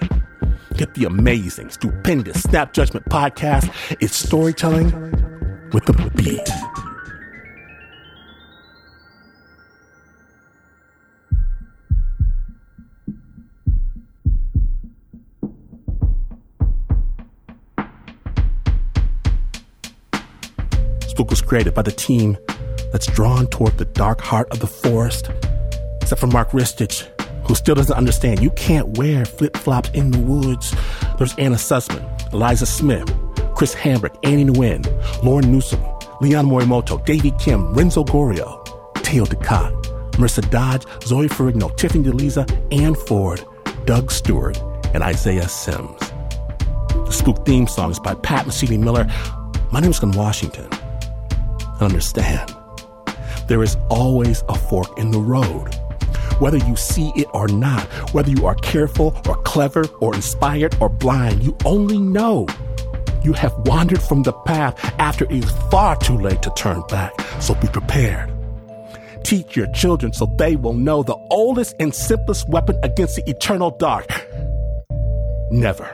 get 0.77 0.95
the 0.95 1.05
amazing, 1.05 1.71
stupendous 1.71 2.43
Snap 2.43 2.73
Judgment 2.73 3.07
podcast. 3.07 3.71
It's 4.01 4.17
storytelling 4.17 4.91
with 5.73 5.89
a 5.89 6.11
beat. 6.17 6.49
Was 21.29 21.43
created 21.43 21.75
by 21.75 21.83
the 21.83 21.93
team 21.93 22.39
that's 22.91 23.07
drawn 23.07 23.47
toward 23.49 23.77
the 23.79 23.85
dark 23.85 24.21
heart 24.21 24.51
of 24.51 24.59
the 24.59 24.67
forest, 24.67 25.31
except 26.01 26.21
for 26.21 26.27
Mark 26.27 26.51
Ristich, 26.51 27.07
who 27.47 27.55
still 27.55 27.75
doesn't 27.75 27.97
understand 27.97 28.43
you 28.43 28.51
can't 28.53 28.97
wear 28.97 29.25
flip 29.25 29.57
flops 29.57 29.91
in 29.91 30.11
the 30.11 30.19
woods. 30.19 30.75
There's 31.19 31.37
Anna 31.37 31.57
Sussman, 31.57 32.33
Eliza 32.33 32.67
Smith, 32.67 33.09
Chris 33.55 33.75
Hambrick, 33.75 34.17
Annie 34.25 34.47
Nguyen, 34.47 35.23
Lauren 35.23 35.53
Newsom, 35.53 35.81
Leon 36.21 36.47
Morimoto, 36.47 37.05
Davey 37.05 37.33
Kim, 37.33 37.75
Renzo 37.75 38.03
Gorio, 38.03 38.65
Teo 39.05 39.27
Ducot, 39.27 39.73
Marissa 40.13 40.51
Dodge, 40.51 40.85
Zoe 41.05 41.29
Ferrigno, 41.29 41.77
Tiffany 41.77 42.03
DeLiza, 42.03 42.51
Ann 42.73 42.95
Ford, 42.95 43.45
Doug 43.85 44.11
Stewart, 44.11 44.59
and 44.95 45.03
Isaiah 45.05 45.49
Sims. 45.49 46.01
The 46.89 47.13
Spook 47.13 47.45
theme 47.45 47.69
song 47.69 47.91
is 47.91 48.01
by 48.01 48.15
Pat 48.15 48.47
Mesiti-Miller. 48.47 49.07
My 49.71 49.81
name 49.81 49.91
is 49.91 50.01
Glynn 50.01 50.13
Washington. 50.13 50.69
And 51.81 51.91
understand, 51.91 52.55
there 53.49 53.63
is 53.63 53.77
always 53.89 54.45
a 54.49 54.55
fork 54.55 54.99
in 54.99 55.11
the 55.11 55.19
road. 55.19 55.75
Whether 56.39 56.59
you 56.59 56.77
see 56.77 57.11
it 57.17 57.27
or 57.33 57.49
not, 57.49 57.83
whether 58.13 58.31
you 58.31 58.47
are 58.47 58.55
careful 58.57 59.17
or 59.27 59.37
clever 59.43 59.87
or 60.01 60.15
inspired 60.15 60.77
or 60.81 60.91
blind, 60.91 61.43
you 61.43 61.57
only 61.65 61.99
know 61.99 62.47
you 63.23 63.33
have 63.33 63.55
wandered 63.67 64.03
from 64.03 64.23
the 64.23 64.33
path 64.33 64.79
after 64.99 65.25
it 65.25 65.33
is 65.33 65.51
far 65.71 65.97
too 65.97 66.19
late 66.19 66.43
to 66.43 66.53
turn 66.57 66.83
back. 66.89 67.13
So 67.41 67.55
be 67.55 67.69
prepared. 67.69 68.31
Teach 69.25 69.57
your 69.57 69.71
children 69.73 70.13
so 70.13 70.27
they 70.39 70.57
will 70.57 70.75
know 70.75 71.03
the 71.03 71.17
oldest 71.31 71.77
and 71.81 71.95
simplest 71.95 72.49
weapon 72.49 72.79
against 72.83 73.17
the 73.17 73.29
eternal 73.29 73.71
dark. 73.71 74.07
Never, 75.51 75.89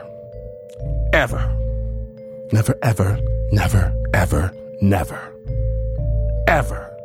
ever, 1.13 1.57
never, 2.51 2.77
ever, 2.81 3.19
never, 3.51 3.93
ever, 4.13 4.53
never, 4.81 5.36
ever 6.47 6.95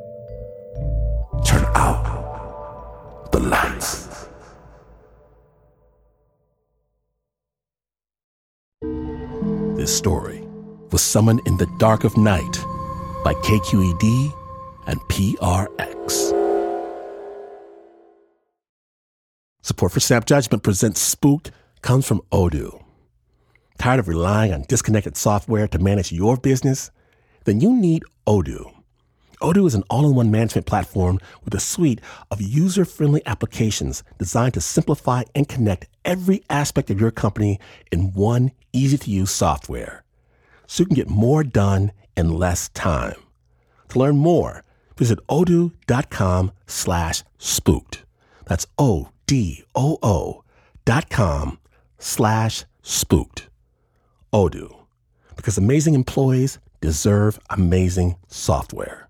turn 1.45 1.65
out 1.75 3.31
the 3.33 3.41
lights. 3.41 4.29
This 9.77 9.97
story 9.97 10.43
was 10.93 11.03
summoned 11.03 11.41
in 11.47 11.57
the 11.57 11.67
dark 11.79 12.05
of 12.05 12.17
night 12.17 12.57
by 13.25 13.35
KQED 13.35 14.33
and 14.87 15.01
PRX. 15.03 16.39
Support 19.63 19.93
for 19.93 20.01
Snap 20.01 20.25
Judgment 20.25 20.63
presents 20.63 21.01
Spooked 21.01 21.51
comes 21.83 22.07
from 22.07 22.21
Odoo. 22.31 22.81
Tired 23.79 24.01
of 24.01 24.09
relying 24.09 24.53
on 24.53 24.63
disconnected 24.69 25.17
software 25.17 25.67
to 25.69 25.79
manage 25.79 26.13
your 26.13 26.37
business? 26.37 26.93
Then 27.45 27.61
you 27.61 27.73
need 27.73 28.05
Odoo. 28.27 28.82
Odoo 29.43 29.67
is 29.67 29.75
an 29.75 29.83
all 29.91 30.09
in 30.09 30.15
one 30.15 30.31
management 30.31 30.69
platform 30.69 31.19
with 31.45 31.53
a 31.53 31.59
suite 31.59 32.01
of 32.31 32.41
user 32.41 32.85
friendly 32.85 33.23
applications 33.27 34.05
designed 34.17 34.55
to 34.55 34.61
simplify 34.61 35.25
and 35.35 35.49
connect 35.49 35.89
every 36.05 36.45
aspect 36.49 36.91
of 36.91 37.01
your 37.01 37.11
company 37.11 37.59
in 37.91 38.13
one 38.13 38.53
easy 38.73 38.97
to 38.97 39.11
use 39.11 39.33
software 39.33 40.05
so 40.69 40.83
you 40.83 40.87
can 40.87 40.95
get 40.95 41.11
more 41.11 41.43
done 41.43 41.91
in 42.17 42.31
less 42.31 42.69
time. 42.69 43.17
To 43.89 43.99
learn 43.99 44.17
more, 44.17 44.63
visit 44.97 45.19
odoo.com 45.27 46.53
slash 46.69 47.25
spooked. 47.37 48.05
That's 48.47 48.69
O 48.79 49.09
D 49.27 49.65
O 49.75 49.99
O 50.05 50.45
dot 50.85 51.11
com 51.11 51.59
slash 51.99 52.65
spooked. 52.83 53.49
Odoo, 54.33 54.85
because 55.35 55.59
amazing 55.59 55.95
employees 55.95 56.61
deserve 56.81 57.41
amazing 57.51 58.15
software. 58.29 59.09